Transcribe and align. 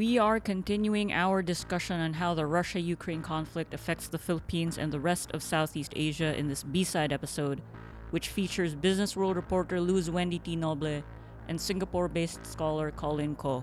We 0.00 0.16
are 0.16 0.40
continuing 0.40 1.12
our 1.12 1.42
discussion 1.42 2.00
on 2.00 2.14
how 2.14 2.32
the 2.32 2.46
Russia 2.46 2.80
Ukraine 2.80 3.20
conflict 3.20 3.74
affects 3.74 4.08
the 4.08 4.16
Philippines 4.16 4.78
and 4.78 4.90
the 4.90 4.98
rest 4.98 5.30
of 5.32 5.42
Southeast 5.42 5.92
Asia 5.94 6.34
in 6.38 6.48
this 6.48 6.62
B 6.62 6.84
side 6.84 7.12
episode, 7.12 7.60
which 8.08 8.30
features 8.30 8.74
Business 8.74 9.14
World 9.14 9.36
reporter 9.36 9.78
Luz 9.78 10.08
Wendy 10.08 10.38
T. 10.38 10.56
Noble 10.56 11.02
and 11.48 11.60
Singapore 11.60 12.08
based 12.08 12.46
scholar 12.46 12.90
Colin 12.92 13.36
Koh. 13.36 13.62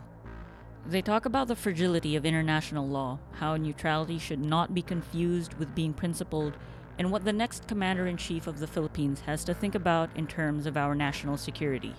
They 0.86 1.02
talk 1.02 1.26
about 1.26 1.48
the 1.48 1.56
fragility 1.56 2.16
of 2.16 2.24
international 2.24 2.88
law, 2.88 3.18
how 3.32 3.58
neutrality 3.58 4.20
should 4.20 4.40
not 4.40 4.76
be 4.76 4.84
confused 4.84 5.56
with 5.56 5.74
being 5.74 5.92
principled, 5.92 6.56
and 7.00 7.12
what 7.12 7.26
the 7.26 7.34
next 7.34 7.68
commander 7.68 8.06
in 8.06 8.16
chief 8.16 8.46
of 8.46 8.60
the 8.60 8.68
Philippines 8.68 9.22
has 9.22 9.44
to 9.46 9.56
think 9.56 9.74
about 9.74 10.16
in 10.16 10.28
terms 10.28 10.68
of 10.68 10.78
our 10.78 10.94
national 10.94 11.38
security. 11.38 11.96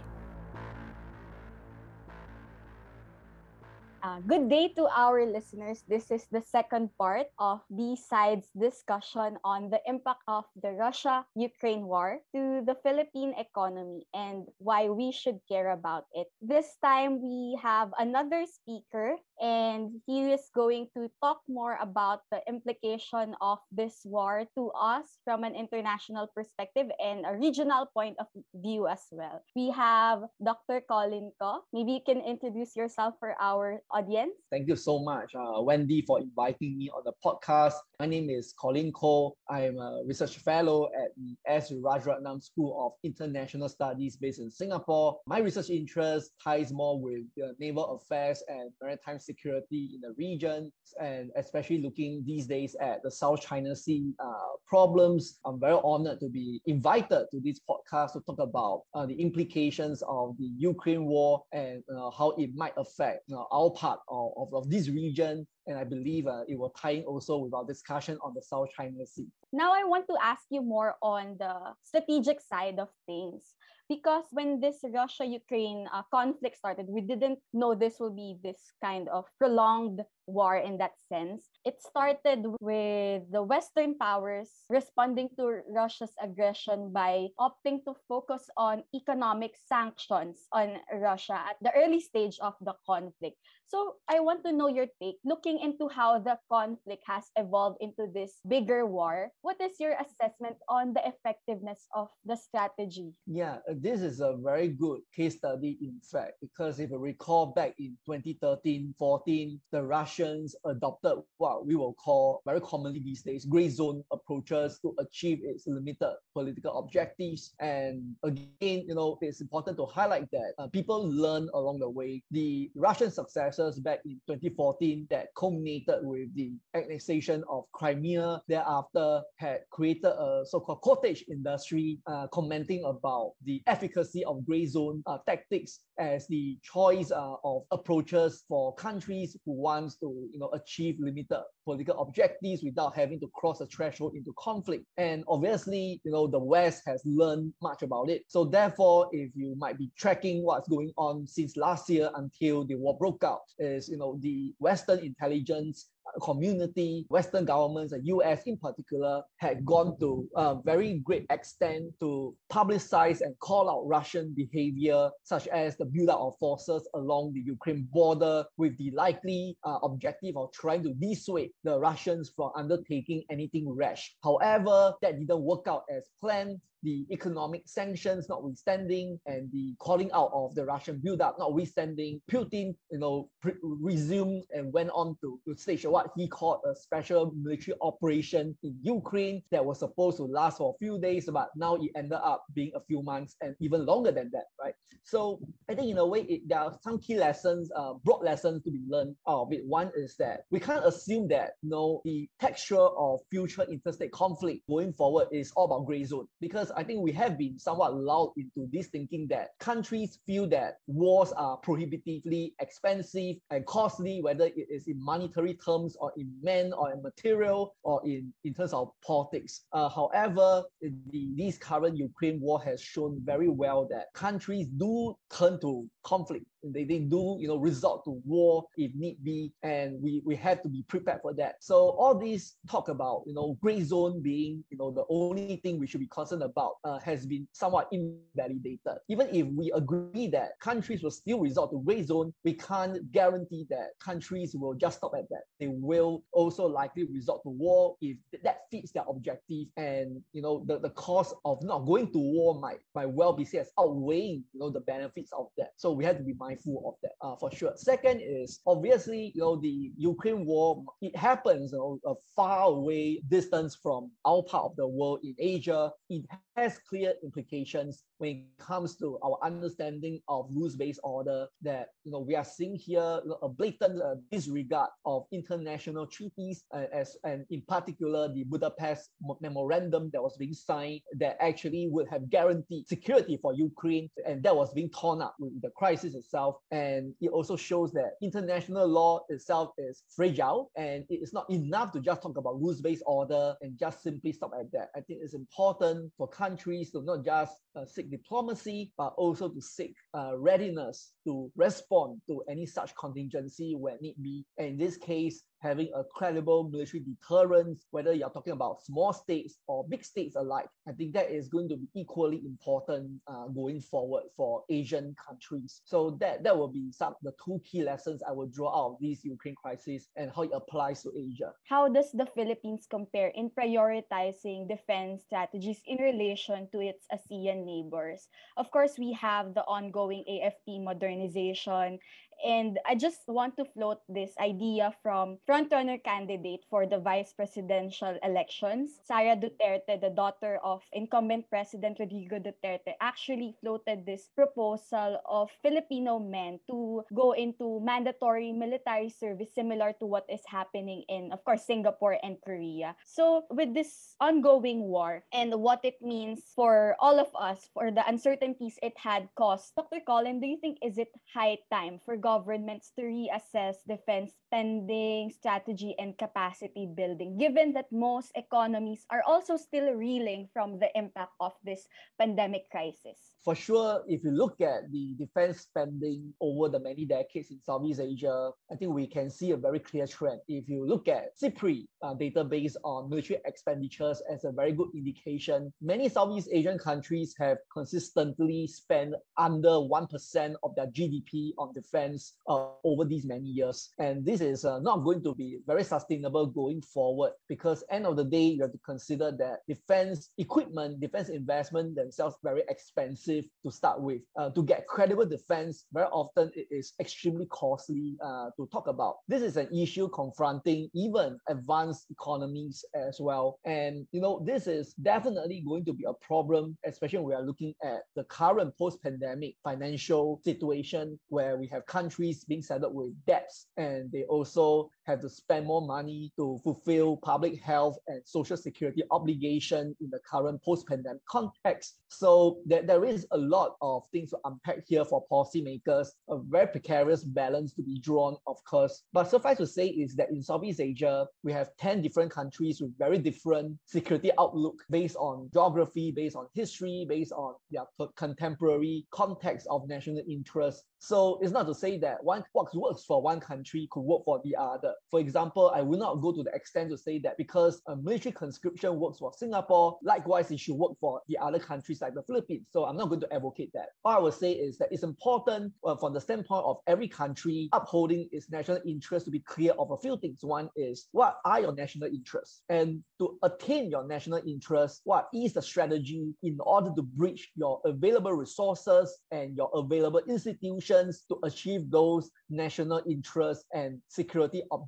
Good 4.27 4.51
day 4.51 4.75
to 4.75 4.91
our 4.91 5.23
listeners. 5.23 5.85
This 5.87 6.11
is 6.11 6.27
the 6.27 6.43
second 6.43 6.91
part 6.99 7.31
of 7.39 7.63
the 7.71 7.95
side's 7.95 8.51
discussion 8.51 9.39
on 9.45 9.71
the 9.71 9.79
impact 9.87 10.27
of 10.27 10.43
the 10.59 10.75
Russia 10.75 11.23
Ukraine 11.39 11.87
war 11.87 12.19
to 12.35 12.65
the 12.67 12.75
Philippine 12.83 13.31
economy 13.39 14.11
and 14.11 14.51
why 14.59 14.89
we 14.91 15.13
should 15.13 15.39
care 15.47 15.71
about 15.71 16.11
it. 16.11 16.27
This 16.43 16.75
time 16.83 17.23
we 17.23 17.61
have 17.63 17.95
another 17.95 18.43
speaker 18.51 19.15
and 19.41 20.01
he 20.07 20.33
is 20.33 20.51
going 20.55 20.89
to 20.97 21.11
talk 21.23 21.41
more 21.49 21.79
about 21.81 22.23
the 22.31 22.41
implication 22.49 23.35
of 23.41 23.59
this 23.71 24.03
war 24.05 24.45
to 24.57 24.71
us 24.75 25.19
from 25.25 25.45
an 25.45 25.55
international 25.55 26.27
perspective 26.35 26.87
and 26.99 27.25
a 27.27 27.37
regional 27.37 27.87
point 27.95 28.17
of 28.19 28.27
view 28.55 28.89
as 28.89 29.03
well. 29.11 29.43
We 29.55 29.71
have 29.71 30.23
Dr. 30.45 30.83
Colin 30.89 31.31
Koh. 31.41 31.63
Maybe 31.73 31.93
you 31.93 32.05
can 32.05 32.21
introduce 32.21 32.75
yourself 32.75 33.15
for 33.21 33.35
our 33.41 33.81
audience. 33.91 34.35
Thank 34.51 34.69
you 34.69 34.77
so 34.77 34.99
much, 34.99 35.35
uh, 35.35 35.63
Wendy, 35.63 36.03
for 36.07 36.21
inviting 36.21 36.79
me 36.79 36.91
on 36.91 37.03
the 37.05 37.13
podcast. 37.25 37.75
My 38.01 38.07
name 38.07 38.31
is 38.31 38.55
Colin 38.59 38.93
Koh. 38.93 39.37
I'm 39.49 39.79
a 39.79 40.03
research 40.07 40.39
fellow 40.39 40.87
at 40.87 41.15
the 41.17 41.37
S. 41.47 41.73
Rajaratnam 41.73 42.43
School 42.43 42.75
of 42.87 42.93
International 43.05 43.69
Studies 43.69 44.17
based 44.17 44.41
in 44.41 44.51
Singapore. 44.51 45.19
My 45.27 45.39
research 45.39 45.71
interest 45.71 46.33
ties 46.43 46.73
more 46.73 47.01
with 47.01 47.23
the 47.37 47.55
naval 47.59 47.97
affairs 47.97 48.43
and 48.49 48.71
maritime 48.83 49.19
security 49.31 49.83
in 49.95 50.01
the 50.01 50.13
region, 50.17 50.61
and 51.01 51.31
especially 51.37 51.81
looking 51.87 52.25
these 52.27 52.47
days 52.47 52.73
at 52.81 53.03
the 53.03 53.11
South 53.11 53.41
China 53.49 53.77
Sea 53.85 54.03
uh, 54.19 54.53
problems. 54.67 55.39
I'm 55.45 55.61
very 55.61 55.79
honored 55.85 56.19
to 56.21 56.29
be 56.29 56.61
invited 56.67 57.25
to 57.33 57.39
this 57.47 57.61
podcast 57.71 58.11
to 58.15 58.21
talk 58.27 58.41
about 58.51 58.79
uh, 58.95 59.07
the 59.11 59.19
implications 59.27 60.03
of 60.09 60.37
the 60.39 60.51
Ukraine 60.73 61.05
war 61.15 61.45
and 61.53 61.83
uh, 61.95 62.11
how 62.19 62.29
it 62.43 62.51
might 62.63 62.77
affect 62.85 63.21
our 63.59 63.71
part 63.71 64.01
of, 64.09 64.33
of, 64.37 64.49
of 64.59 64.71
this 64.71 64.89
region 64.89 65.47
and 65.69 65.79
I 65.79 65.85
believe 65.85 66.27
uh, 66.27 66.43
it 66.49 66.59
will 66.59 66.71
tie 66.71 66.97
in 66.99 67.05
also 67.05 67.37
with 67.37 67.53
our 67.53 67.65
discussion 67.65 68.19
on 68.25 68.33
the 68.35 68.43
South 68.43 68.69
China 68.75 69.07
Sea. 69.07 69.27
Now, 69.53 69.73
I 69.73 69.85
want 69.85 70.07
to 70.09 70.17
ask 70.21 70.45
you 70.51 70.63
more 70.63 70.97
on 71.03 71.37
the 71.39 71.55
strategic 71.83 72.41
side 72.41 72.79
of 72.79 72.89
things 73.07 73.55
because 73.89 74.25
when 74.33 74.61
this 74.61 74.79
Russia 74.83 75.25
Ukraine 75.25 75.87
uh, 75.93 76.03
conflict 76.11 76.57
started, 76.57 76.87
we 76.89 77.03
didn't 77.03 77.39
know 77.53 77.75
this 77.75 78.01
will 78.01 78.15
be 78.15 78.37
this 78.43 78.73
kind 78.83 79.09
of 79.11 79.27
prolonged 79.39 80.01
war 80.29 80.57
in 80.61 80.77
that 80.79 80.93
sense. 81.09 81.49
It 81.65 81.81
started 81.81 82.45
with 82.61 83.25
the 83.33 83.43
Western 83.43 83.97
powers 83.97 84.53
responding 84.69 85.29
to 85.41 85.65
Russia's 85.67 86.13
aggression 86.21 86.93
by 86.93 87.29
opting 87.41 87.83
to 87.89 87.97
focus 88.07 88.45
on 88.57 88.85
economic 88.95 89.57
sanctions 89.67 90.47
on 90.53 90.77
Russia 90.93 91.41
at 91.41 91.57
the 91.61 91.73
early 91.73 92.01
stage 92.01 92.39
of 92.41 92.55
the 92.61 92.75
conflict. 92.87 93.37
So 93.69 94.01
I 94.09 94.21
want 94.21 94.45
to 94.45 94.53
know 94.53 94.69
your 94.69 94.89
take 95.01 95.21
looking 95.25 95.61
into 95.61 95.89
how 95.89 96.19
the 96.21 96.39
conflict 96.49 97.05
has 97.05 97.29
evolved 97.37 97.77
into 97.81 98.09
this 98.13 98.41
bigger 98.49 98.87
war. 98.87 99.29
What 99.43 99.61
is 99.61 99.77
your 99.79 99.93
assessment 100.01 100.57
on 100.69 100.95
the 100.95 101.05
effectiveness 101.05 101.85
of 101.95 102.09
the 102.25 102.37
strategy? 102.37 103.13
Yeah, 103.27 103.61
uh, 103.69 103.77
this 103.77 104.01
is 104.01 104.21
a 104.21 104.41
very 104.41 104.69
good 104.69 105.01
case 105.15 105.37
study, 105.37 105.77
in 105.83 106.01
fact, 106.01 106.41
because 106.41 106.81
if 106.81 106.91
you 106.91 106.97
recall 106.97 107.53
back 107.53 107.75
in 107.79 107.97
2013 108.09 108.95
14, 108.99 109.61
the 109.71 109.85
Russian 109.85 110.18
Russians 110.19 110.57
adopted 110.65 111.19
what 111.37 111.67
we 111.67 111.77
will 111.77 111.95
call 111.95 112.43
very 112.45 112.61
commonly 112.61 112.99
these 112.99 113.23
days 113.23 113.45
gray 113.45 113.69
zone 113.69 114.03
approaches 114.11 114.79
to 114.81 114.95
achieve 114.99 115.41
its 115.43 115.67
limited 115.67 116.15
political 116.33 116.79
objectives. 116.79 117.55
And 117.61 118.17
again, 118.25 118.85
you 118.89 118.95
know, 118.95 119.19
it's 119.21 119.41
important 119.41 119.77
to 119.77 119.87
highlight 119.87 120.31
that 120.33 120.55
uh, 120.59 120.67
people 120.69 121.09
learn 121.09 121.49
along 121.55 121.79
the 121.79 121.89
way. 121.89 122.23
The 122.33 122.71
Russian 122.75 123.11
successes 123.11 123.79
back 123.79 124.01
in 124.05 124.21
2014 124.27 125.07
that 125.11 125.29
culminated 125.37 126.01
with 126.03 126.35
the 126.35 126.53
annexation 126.75 127.45
of 127.49 127.65
Crimea 127.73 128.43
thereafter 128.49 129.23
had 129.37 129.61
created 129.71 130.07
a 130.07 130.43
so-called 130.47 130.81
cottage 130.83 131.25
industry, 131.31 131.99
uh, 132.07 132.27
commenting 132.33 132.85
about 132.85 133.33
the 133.45 133.63
efficacy 133.67 134.25
of 134.25 134.45
gray 134.45 134.67
zone 134.67 135.03
uh, 135.07 135.19
tactics 135.29 135.81
as 135.99 136.27
the 136.29 136.57
choice 136.63 137.11
uh, 137.11 137.35
of 137.45 137.63
approaches 137.71 138.45
for 138.49 138.75
countries 138.75 139.37
who 139.45 139.53
wants 139.53 139.97
to 139.97 140.08
you 140.33 140.39
know 140.39 140.51
achieve 140.53 140.97
limited 140.99 141.43
political 141.65 142.01
objectives 142.01 142.63
without 142.63 142.97
having 142.97 143.21
to 143.21 143.29
cross 143.35 143.61
a 143.61 143.67
threshold 143.67 144.15
into 144.15 144.33
conflict. 144.39 144.85
And 144.97 145.25
obviously, 145.29 146.01
you 146.05 146.11
know, 146.11 146.27
the 146.27 146.39
West 146.39 146.83
has 146.87 147.03
learned 147.05 147.53
much 147.63 147.83
about 147.83 148.09
it. 148.09 148.23
So 148.29 148.45
therefore, 148.45 149.09
if 149.13 149.31
you 149.35 149.55
might 149.57 149.79
be 149.79 149.91
tracking 149.97 150.43
what's 150.43 150.69
going 150.69 150.93
on 150.97 151.27
since 151.27 151.57
last 151.57 151.89
year 151.91 152.11
until 152.15 152.65
the 152.65 152.77
war 152.77 152.97
broke 152.99 153.25
out, 153.25 153.43
is 153.59 153.89
you 153.89 153.99
know 153.99 154.19
the 154.21 154.55
Western 154.59 155.01
intelligence 155.01 155.91
community, 156.23 157.07
Western 157.09 157.45
governments, 157.45 157.93
the 157.93 158.01
US 158.05 158.43
in 158.47 158.57
particular, 158.57 159.23
had 159.37 159.65
gone 159.65 159.99
to 160.01 160.29
a 160.37 160.57
very 160.65 161.01
great 161.01 161.27
extent 161.31 161.93
to 162.01 162.35
publicize 162.53 163.21
and 163.21 163.39
call 163.41 163.71
out 163.71 163.87
Russian 163.87 164.35
behavior, 164.35 165.11
such 165.25 165.47
as 165.49 165.77
the 165.77 165.85
buildup 165.85 166.21
of 166.21 166.39
forces 166.39 166.89
along 166.95 167.33
the 167.33 167.41
Ukraine 167.41 167.89
border 167.93 168.45
with 168.57 168.77
the 168.79 168.91
likely 168.93 169.57
uh, 169.65 169.79
objective 169.83 170.37
of 170.37 170.53
trying 170.53 170.83
to 170.85 170.95
dissuade 170.95 171.51
the 171.65 171.79
Russians 171.79 172.33
from 172.35 172.51
undertaking 172.57 173.23
anything 173.31 173.69
rash. 173.69 174.15
However, 174.23 174.95
that 175.03 175.19
didn't 175.19 175.43
work 175.43 175.67
out 175.67 175.85
as 175.91 176.09
planned 176.21 176.61
the 176.83 177.07
economic 177.11 177.63
sanctions 177.67 178.29
notwithstanding 178.29 179.19
and 179.27 179.51
the 179.53 179.75
calling 179.79 180.11
out 180.13 180.31
of 180.33 180.55
the 180.55 180.65
Russian 180.65 181.01
buildup 181.03 181.37
notwithstanding, 181.39 182.21
Putin, 182.31 182.75
you 182.91 182.99
know, 182.99 183.29
pre- 183.43 183.55
resumed 183.63 184.45
and 184.53 184.73
went 184.73 184.91
on 184.91 185.17
to, 185.21 185.41
to 185.47 185.57
stage 185.57 185.85
what 185.85 186.11
he 186.17 186.29
called 186.29 186.61
a 186.71 186.75
special 186.75 187.33
military 187.37 187.77
operation 187.81 188.57
in 188.63 188.77
Ukraine 188.83 189.43
that 189.51 189.65
was 189.65 189.79
supposed 189.79 190.19
to 190.19 190.25
last 190.25 190.59
for 190.59 190.75
a 190.75 190.79
few 190.79 191.01
days, 191.01 191.29
but 191.33 191.49
now 191.57 191.77
it 191.77 191.91
ended 191.97 192.13
up 192.13 192.45
being 192.55 192.73
a 192.75 192.81
few 192.81 193.03
months 193.03 193.37
and 193.41 193.55
even 193.61 193.85
longer 193.85 194.13
than 194.13 194.31
that, 194.33 194.45
right? 194.61 194.75
So 195.05 195.41
I 195.69 195.75
think 195.75 195.91
in 195.91 195.99
a 195.99 196.07
way, 196.07 196.21
it, 196.23 196.49
there 196.49 196.61
are 196.61 196.79
some 196.83 196.99
key 196.99 197.17
lessons, 197.17 197.71
uh, 197.75 197.95
broad 198.05 198.23
lessons 198.23 198.63
to 198.65 198.71
be 198.71 198.81
learned 198.89 199.17
of 199.27 199.53
it. 199.53 199.65
One 199.67 199.91
is 199.97 200.17
that 200.17 200.43
we 200.51 200.61
can't 200.61 200.85
assume 200.85 201.29
that 201.29 201.53
you 201.63 201.71
know, 201.71 202.03
the 202.05 202.29
texture 202.41 202.77
of 202.77 203.21
future 203.31 203.63
interstate 203.63 204.13
conflict 204.13 204.63
going 204.69 204.93
forward 204.93 205.29
is 205.33 205.53
all 205.57 205.65
about 205.67 205.87
gray 205.87 206.05
zone 206.05 206.27
because 206.41 206.68
I 206.77 206.85
think 206.85 207.03
we 207.03 207.13
have 207.13 207.39
been 207.39 207.59
somewhat 207.59 207.95
lulled 207.95 208.35
into 208.37 208.69
this 208.73 208.89
thinking 208.89 209.27
that 209.29 209.51
countries 209.59 210.19
feel 210.27 210.47
that 210.49 210.79
wars 210.87 211.33
are 211.33 211.57
prohibitively 211.59 212.55
expensive 212.61 213.37
and 213.51 213.67
costly, 213.67 214.23
whether 214.23 214.47
it 214.47 214.67
is 214.71 214.89
in 214.89 215.03
monetary 215.03 215.55
terms 215.55 215.97
or 216.01 216.13
in 216.17 216.33
men 216.43 216.73
or 216.73 216.93
in 216.93 217.03
material 217.03 217.75
or 217.83 218.01
in, 218.05 218.33
in 218.45 218.55
terms 218.55 218.73
of 218.73 218.91
politics. 219.05 219.65
Uh, 219.73 219.89
however, 219.89 220.65
the, 220.81 221.29
this 221.37 221.59
current 221.59 221.97
Ukraine 221.97 222.41
war 222.41 222.61
has 222.63 222.81
shown 222.81 223.21
very 223.25 223.49
well 223.49 223.87
that 223.91 224.07
countries 224.15 224.67
do 224.69 225.17
turn 225.31 225.61
to 225.61 225.89
conflict 226.03 226.47
they, 226.65 226.85
they 226.85 226.99
do 226.99 227.37
you 227.39 227.49
know 227.49 227.57
resort 227.57 228.05
to 228.05 228.21
war 228.25 228.65
if 228.77 228.93
need 228.95 229.23
be 229.23 229.53
and 229.63 230.01
we 230.03 230.23
we 230.25 230.35
have 230.35 230.63
to 230.63 230.69
be 230.69 230.83
prepared 230.89 231.21
for 231.23 231.33
that 231.33 231.57
so 231.61 231.91
all 231.91 232.19
these 232.19 232.57
talk 232.69 232.89
about 232.89 233.23
you 233.27 233.35
know 233.35 233.57
gray 233.63 233.81
zone 233.83 234.21
being 234.21 234.65
you 234.71 234.77
know 234.77 234.91
the 234.91 235.05
only 235.09 235.57
thing 235.57 235.79
we 235.79 235.87
should 235.87 236.01
be 236.01 236.09
concerned 236.09 236.43
about 236.43 236.58
uh, 236.85 236.99
has 236.99 237.27
been 237.27 237.47
somewhat 237.53 237.89
invalidated. 237.93 238.99
Even 239.09 239.29
if 239.33 239.47
we 239.47 239.71
agree 239.75 240.29
that 240.29 240.59
countries 240.61 241.03
will 241.03 241.11
still 241.11 241.41
resort 241.41 241.71
to 241.71 241.83
gray 241.85 242.03
zone 242.03 242.33
we 242.45 242.55
can't 242.55 243.11
guarantee 243.13 243.67
that 243.71 243.91
countries 244.01 244.55
will 244.55 244.75
just 244.75 244.99
stop 244.99 245.13
at 245.17 245.29
that. 245.31 245.43
They 245.61 245.69
they 245.69 245.75
will 245.81 246.23
also 246.33 246.67
likely 246.67 247.05
resort 247.05 247.43
to 247.43 247.51
war 247.51 247.97
if 248.01 248.17
that 248.43 248.61
fits 248.71 248.93
their 248.93 249.05
objective 249.09 249.67
and 249.77 250.21
you 250.33 250.43
know 250.43 250.65
the, 250.67 250.79
the 250.79 250.91
cost 250.91 251.35
of 251.45 251.63
not 251.63 251.81
going 251.87 252.11
to 252.13 252.19
war 252.19 252.59
might 252.61 252.79
might 252.95 253.11
well 253.11 253.33
be 253.33 253.45
seen 253.45 253.61
as 253.61 253.71
outweighing 253.79 254.45
you 254.53 254.61
know 254.61 254.71
the 254.71 254.81
benefits 254.81 255.33
of 255.33 255.47
that. 255.57 255.71
So 255.77 255.93
we 255.93 256.05
have 256.05 256.19
to 256.19 256.23
be 256.23 256.35
mindful 256.39 256.83
of 256.87 256.95
that 257.03 257.13
uh, 257.27 257.37
for 257.37 257.51
sure. 257.51 257.73
Second 257.77 258.21
is 258.21 258.61
obviously 258.67 259.33
you 259.35 259.41
know 259.41 259.57
the 259.57 259.93
ukraine 259.97 260.45
war 260.45 260.85
it 261.01 261.15
happens 261.17 261.73
you 261.73 261.79
know, 261.79 261.99
a 262.07 262.15
far 262.35 262.65
away 262.65 263.21
distance 263.29 263.77
from 263.81 264.11
our 264.25 264.43
part 264.43 264.65
of 264.65 264.77
the 264.77 264.87
world 264.87 265.21
in 265.23 265.35
asia. 265.39 265.91
It 266.09 266.25
has 266.59 266.79
clear 266.89 267.15
implications 267.23 268.05
when 268.19 268.31
it 268.31 268.59
comes 268.59 268.97
to 268.97 269.19
our 269.25 269.39
understanding 269.43 270.21
of 270.29 270.49
rules-based 270.51 271.01
order 271.05 271.47
that 271.63 271.89
you 272.05 272.13
know 272.13 272.21
we 272.21 272.35
are 272.35 272.45
seeing 272.45 272.75
here 272.75 273.21
you 273.23 273.31
know, 273.31 273.39
a 273.43 273.49
blatant 273.49 274.03
uh, 274.03 274.15
disregard 274.31 274.91
of 275.07 275.25
international 275.33 276.07
treaties 276.07 276.65
uh, 276.75 276.85
as 276.93 277.17
and 277.25 277.47
in 277.51 277.63
particular 277.69 278.33
the 278.33 278.45
Budapest 278.45 279.11
memorandum 279.41 280.11
that 280.13 280.23
was 280.23 280.37
being 280.37 280.53
signed 280.53 281.01
that 281.19 281.37
actually 281.41 281.89
would 281.91 282.09
have 282.09 282.29
guaranteed 282.29 282.87
security 282.89 283.39
for 283.41 283.55
Ukraine 283.55 284.11
and 284.27 284.43
that 284.43 284.55
was 284.55 284.73
being 284.75 284.91
torn 284.91 285.23
up 285.23 285.37
with 285.39 285.61
the 285.63 285.71
crisis 285.71 286.15
itself 286.15 286.57
and 286.71 287.15
it 287.21 287.31
also 287.31 287.57
shows 287.57 287.93
that 287.93 288.13
international 288.23 288.87
law 288.87 289.21
itself 289.29 289.73
is 289.79 290.03
fragile 290.15 290.71
and 290.77 291.05
it 291.09 291.21
is 291.23 291.33
not 291.33 291.49
enough 291.51 291.93
to 291.93 292.01
just 292.01 292.23
talk 292.23 292.37
about 292.37 292.61
rules-based 292.61 293.03
order 293.07 293.55
and 293.63 293.79
just 293.79 294.03
simply 294.03 294.33
stop 294.33 294.51
at 294.59 294.71
that. 294.73 294.91
I 294.97 295.01
think 295.01 295.21
it's 295.23 295.35
important 295.35 296.13
for 296.17 296.27
countries 296.27 296.48
to 296.57 297.03
not 297.03 297.25
just 297.25 297.53
uh, 297.77 297.85
seek 297.85 298.11
diplomacy, 298.11 298.93
but 298.97 299.13
also 299.17 299.49
to 299.49 299.61
seek 299.61 299.95
uh, 300.15 300.37
readiness 300.37 301.13
to 301.27 301.51
respond 301.57 302.21
to 302.27 302.43
any 302.49 302.67
such 302.67 302.95
contingency 302.97 303.75
when 303.75 303.97
need 304.01 304.17
be. 304.23 304.45
And 304.57 304.69
in 304.69 304.77
this 304.79 304.97
case, 304.97 305.43
having 305.61 305.91
a 305.95 306.05
credible 306.05 306.69
military 306.71 307.03
deterrence, 307.03 307.87
whether 307.91 308.13
you're 308.13 308.31
talking 308.31 308.53
about 308.53 308.83
small 308.85 309.13
states 309.13 309.59
or 309.67 309.87
big 309.89 310.05
states 310.05 310.37
alike, 310.37 310.67
I 310.87 310.93
think 310.93 311.15
that 311.15 311.31
is 311.31 311.49
going 311.49 311.69
to 311.71 311.77
be 311.77 311.89
equally 311.95 312.43
important 312.45 313.21
uh, 313.27 313.49
going 313.49 313.81
forward 313.81 314.25
for 314.37 314.65
Asian 314.71 315.15
countries. 315.19 315.83
So 315.85 316.17
that, 316.21 316.45
that 316.45 316.57
will 316.57 316.69
be 316.69 316.93
some 316.93 317.13
of 317.13 317.19
the 317.23 317.33
two 317.45 317.61
key 317.65 317.83
lessons 317.83 318.23
I 318.27 318.33
will 318.33 318.47
draw 318.47 318.71
out 318.71 318.93
of 318.93 318.97
this 319.01 319.25
Ukraine 319.25 319.57
crisis 319.57 320.09
and 320.17 320.31
how 320.35 320.43
it 320.43 320.51
applies 320.55 321.03
to 321.03 321.13
Asia. 321.17 321.53
How 321.69 321.89
does 321.89 322.13
the 322.13 322.27
Philippines 322.35 322.87
compare 322.89 323.29
in 323.35 323.51
prioritizing 323.51 324.69
defense 324.69 325.23
strategies 325.27 325.83
in 325.87 325.99
relation 325.99 326.69
to 326.73 326.81
its 326.81 327.07
ASEAN 327.13 327.65
neighbors? 327.65 328.29
Of 328.57 328.71
course, 328.71 328.99
we 328.99 329.13
have 329.15 329.55
the 329.55 329.63
ongoing 329.63 330.25
AFP 330.29 330.83
modernization 330.85 331.99
and 332.45 332.79
I 332.87 332.95
just 332.95 333.27
want 333.27 333.57
to 333.57 333.65
float 333.65 334.01
this 334.09 334.33
idea 334.39 334.95
from 335.03 335.39
frontrunner 335.49 336.03
candidate 336.03 336.65
for 336.71 336.87
the 336.87 336.99
vice 336.99 337.33
presidential 337.33 338.19
elections. 338.23 339.01
Sara 339.05 339.37
Duterte, 339.37 340.01
the 340.01 340.11
daughter 340.15 340.59
of 340.63 340.83
incumbent 340.93 341.49
President 341.51 341.99
Rodrigo 341.99 342.39
Duterte, 342.39 342.95
actually 343.01 343.55
floated 343.61 344.07
this 344.07 344.29
proposal 344.35 345.21
of 345.27 345.51
Filipino 345.63 346.19
men 346.19 346.61
to 346.71 347.03
go 347.15 347.33
into 347.33 347.81
mandatory 347.81 348.53
military 348.53 349.11
service 349.11 349.49
similar 349.55 349.93
to 349.99 350.07
what 350.07 350.27
is 350.29 350.43
happening 350.47 351.05
in, 351.09 351.33
of 351.33 351.45
course, 351.45 351.67
Singapore 351.67 352.19
and 352.23 352.37
Korea. 352.45 352.95
So, 353.05 353.45
with 353.51 353.75
this 353.75 354.15
ongoing 354.21 354.83
war 354.89 355.25
and 355.33 355.55
what 355.55 355.81
it 355.83 356.01
means 356.03 356.43
for 356.55 356.97
all 357.01 357.19
of 357.19 357.29
us, 357.39 357.69
for 357.75 357.91
the 357.91 358.07
uncertainties 358.07 358.79
it 358.83 358.97
had 358.97 359.29
caused, 359.37 359.75
Dr. 359.77 360.01
Colin, 360.07 360.41
do 360.41 360.47
you 360.47 360.59
think 360.59 360.79
is 360.83 360.99
it 360.99 361.11
high 361.35 361.59
time 361.71 362.01
for 362.05 362.17
governments 362.29 362.93
to 362.93 363.09
reassess 363.09 363.81
defense 363.89 364.37
spending, 364.49 365.33
strategy, 365.33 365.95
and 365.99 366.13
capacity 366.19 366.85
building, 366.85 367.39
given 367.39 367.73
that 367.73 367.89
most 367.91 368.33
economies 368.35 369.07
are 369.09 369.23
also 369.27 369.57
still 369.57 369.93
reeling 369.95 370.49
from 370.53 370.79
the 370.79 370.89
impact 370.95 371.33
of 371.41 371.53
this 371.65 371.89
pandemic 372.19 372.69
crisis? 372.71 373.17
For 373.45 373.55
sure, 373.55 374.05
if 374.07 374.25
you 374.25 374.31
look 374.31 374.61
at 374.61 374.93
the 374.93 375.15
defense 375.19 375.61
spending 375.61 376.35
over 376.41 376.69
the 376.69 376.81
many 376.81 377.07
decades 377.07 377.51
in 377.51 377.61
Southeast 377.65 378.01
Asia, 378.01 378.51
I 378.71 378.77
think 378.77 378.93
we 378.93 379.07
can 379.07 379.31
see 379.31 379.53
a 379.53 379.57
very 379.57 379.81
clear 379.81 380.07
trend. 380.07 380.41
If 380.49 380.69
you 380.69 380.85
look 380.85 381.09
at 381.09 381.33
SIPRI 381.41 381.87
uh, 382.03 382.15
database 382.15 382.77
on 382.85 383.09
military 383.09 383.41
expenditures 383.47 384.21
as 384.31 384.45
a 384.45 384.53
very 384.53 384.73
good 384.73 384.89
indication, 384.95 385.73
many 385.81 386.09
Southeast 386.11 386.49
Asian 386.53 386.79
countries 386.79 387.35
have 387.39 387.57
consistently 387.73 388.67
spent 388.67 389.15
under 389.39 389.81
1% 389.81 390.55
of 390.63 390.75
their 390.75 390.89
GDP 390.89 391.53
on 391.57 391.73
defense 391.73 392.18
uh, 392.49 392.69
over 392.85 393.05
these 393.05 393.25
many 393.25 393.49
years. 393.49 393.91
And 393.99 394.25
this 394.25 394.41
is 394.41 394.65
uh, 394.65 394.79
not 394.81 395.05
going 395.05 395.23
to 395.25 395.35
be 395.35 395.59
very 395.67 395.85
sustainable 395.85 396.47
going 396.47 396.83
forward 396.83 397.33
because 397.49 397.85
end 397.91 398.07
of 398.07 398.17
the 398.17 398.25
day, 398.25 398.47
you 398.55 398.63
have 398.63 398.73
to 398.73 398.83
consider 398.85 399.33
that 399.39 399.61
defense 399.69 400.31
equipment, 400.39 401.01
defense 401.01 401.29
investment 401.29 401.95
themselves 401.95 402.37
very 402.43 402.63
expensive 402.69 403.45
to 403.65 403.71
start 403.71 404.01
with. 404.03 404.23
Uh, 404.39 404.51
to 404.51 404.63
get 404.63 404.87
credible 404.87 405.27
defense, 405.27 405.87
very 405.93 406.07
often 406.07 406.51
it 406.55 406.67
is 406.71 406.93
extremely 407.01 407.47
costly 407.47 408.17
uh, 408.25 408.49
to 408.57 408.67
talk 408.73 408.87
about. 408.89 409.17
This 409.29 409.43
is 409.43 409.57
an 409.57 409.69
issue 409.75 410.09
confronting 410.09 410.89
even 410.95 411.39
advanced 411.49 412.07
economies 412.11 412.85
as 412.95 413.19
well. 413.21 413.59
And, 413.65 414.07
you 414.13 414.21
know, 414.21 414.43
this 414.45 414.67
is 414.67 414.95
definitely 414.95 415.63
going 415.67 415.85
to 415.87 415.93
be 415.93 416.05
a 416.05 416.15
problem, 416.15 416.77
especially 416.85 417.19
when 417.21 417.29
we 417.29 417.35
are 417.35 417.47
looking 417.47 417.75
at 417.85 418.01
the 418.17 418.25
current 418.25 418.77
post-pandemic 418.79 419.55
financial 419.63 420.41
situation 420.45 421.19
where 421.29 421.57
we 421.57 421.67
have 421.69 421.87
countries 421.87 422.08
being 422.45 422.63
saddled 422.63 422.95
with 422.95 423.13
debts 423.27 423.67
and 423.77 424.11
they 424.11 424.25
also 424.25 424.91
have 425.09 425.21
to 425.23 425.29
spend 425.29 425.67
more 425.67 425.83
money 425.83 426.31
to 426.37 426.61
fulfill 426.63 427.17
public 427.17 427.61
health 427.61 427.99
and 428.07 428.21
social 428.25 428.57
security 428.57 429.03
obligation 429.11 429.97
in 430.01 430.11
the 430.11 430.21
current 430.31 430.63
post-pandemic 430.63 431.25
context. 431.27 431.97
So 432.09 432.59
that 432.67 432.87
there 432.87 433.05
is 433.05 433.27
a 433.33 433.39
lot 433.39 433.77
of 433.81 434.05
things 434.13 434.31
to 434.31 434.39
unpack 434.45 434.85
here 434.87 435.05
for 435.05 435.25
policymakers, 435.31 436.09
a 436.29 436.39
very 436.39 436.67
precarious 436.67 437.25
balance 437.25 437.73
to 437.75 437.83
be 437.83 437.99
drawn, 437.99 438.37
of 438.47 438.63
course. 438.65 439.03
But 439.13 439.29
suffice 439.29 439.59
to 439.59 439.67
say 439.67 439.89
is 439.89 440.15
that 440.17 440.31
in 440.31 440.43
Southeast 440.43 440.81
Asia, 440.81 441.27
we 441.43 441.53
have 441.53 441.71
10 441.79 442.03
different 442.03 442.31
countries 442.31 442.81
with 442.81 442.97
very 442.99 443.19
different 443.19 443.79
security 443.87 444.31
outlook 444.39 444.77
based 444.91 445.17
on 445.17 445.49
geography, 445.53 446.13
based 446.13 446.37
on 446.37 446.47
history, 446.55 447.07
based 447.09 447.33
on 447.33 447.55
their 447.71 447.85
contemporary 448.17 449.07
context 449.11 449.67
of 449.71 449.89
national 449.89 450.23
interest. 450.29 450.85
So 450.99 451.39
it's 451.41 451.53
not 451.53 451.67
to 451.67 451.75
say 451.75 451.99
that 451.99 452.23
one 452.23 452.45
what 452.53 452.75
works 452.75 453.05
for 453.05 453.23
one 453.23 453.41
country 453.41 453.89
could 453.91 454.03
work 454.03 454.25
for 454.25 454.41
the 454.45 454.57
other. 454.57 454.95
For 455.11 455.21
example, 455.21 455.73
I 455.75 455.83
will 455.83 455.99
not 455.99 456.17
go 456.17 456.33
to 456.33 456.43
the 456.43 456.55
extent 456.55 456.91
to 456.91 456.99
say 456.99 457.19
that 457.21 457.37
because 457.39 457.81
a 457.87 457.97
military 457.97 458.33
conscription 458.33 458.99
works 458.99 459.19
for 459.19 459.33
Singapore, 459.37 459.99
likewise 460.03 460.51
it 460.51 460.61
should 460.61 460.77
work 460.77 460.93
for 461.01 461.21
the 461.29 461.39
other 461.39 461.59
countries 461.59 462.01
like 462.01 462.15
the 462.15 462.23
Philippines. 462.23 462.67
So 462.71 462.85
I'm 462.85 462.97
not 462.97 463.09
going 463.09 463.21
to 463.21 463.33
advocate 463.33 463.71
that. 463.75 463.91
What 464.03 464.17
I 464.17 464.19
will 464.19 464.33
say 464.33 464.53
is 464.53 464.79
that 464.79 464.89
it's 464.91 465.03
important 465.03 465.73
uh, 465.85 465.97
from 465.97 466.13
the 466.13 466.21
standpoint 466.21 466.65
of 466.65 466.79
every 466.87 467.09
country 467.09 467.69
upholding 467.73 468.29
its 468.33 468.51
national 468.51 468.81
interest 468.87 469.27
to 469.27 469.31
be 469.31 469.41
clear 469.41 469.73
of 469.79 469.91
a 469.91 469.97
few 469.97 470.19
things. 470.19 470.41
One 470.43 470.69
is 470.77 471.09
what 471.13 471.39
are 471.45 471.61
your 471.61 471.75
national 471.75 472.09
interests? 472.09 472.63
And 472.69 473.03
to 473.19 473.39
attain 473.43 473.91
your 473.91 474.07
national 474.07 474.43
interests, 474.47 475.01
what 475.05 475.29
is 475.35 475.53
the 475.53 475.63
strategy 475.63 476.35
in 476.43 476.59
order 476.61 476.91
to 476.97 477.03
bridge 477.03 477.51
your 477.55 477.81
available 477.85 478.33
resources 478.33 479.19
and 479.31 479.57
your 479.57 479.71
available 479.75 480.21
institutions 480.29 481.25
to 481.29 481.39
achieve 481.43 481.91
those 481.91 482.31
national 482.51 483.03
interests 483.09 483.65
and 483.73 484.01
security 484.09 484.63
objectives. 484.73 484.88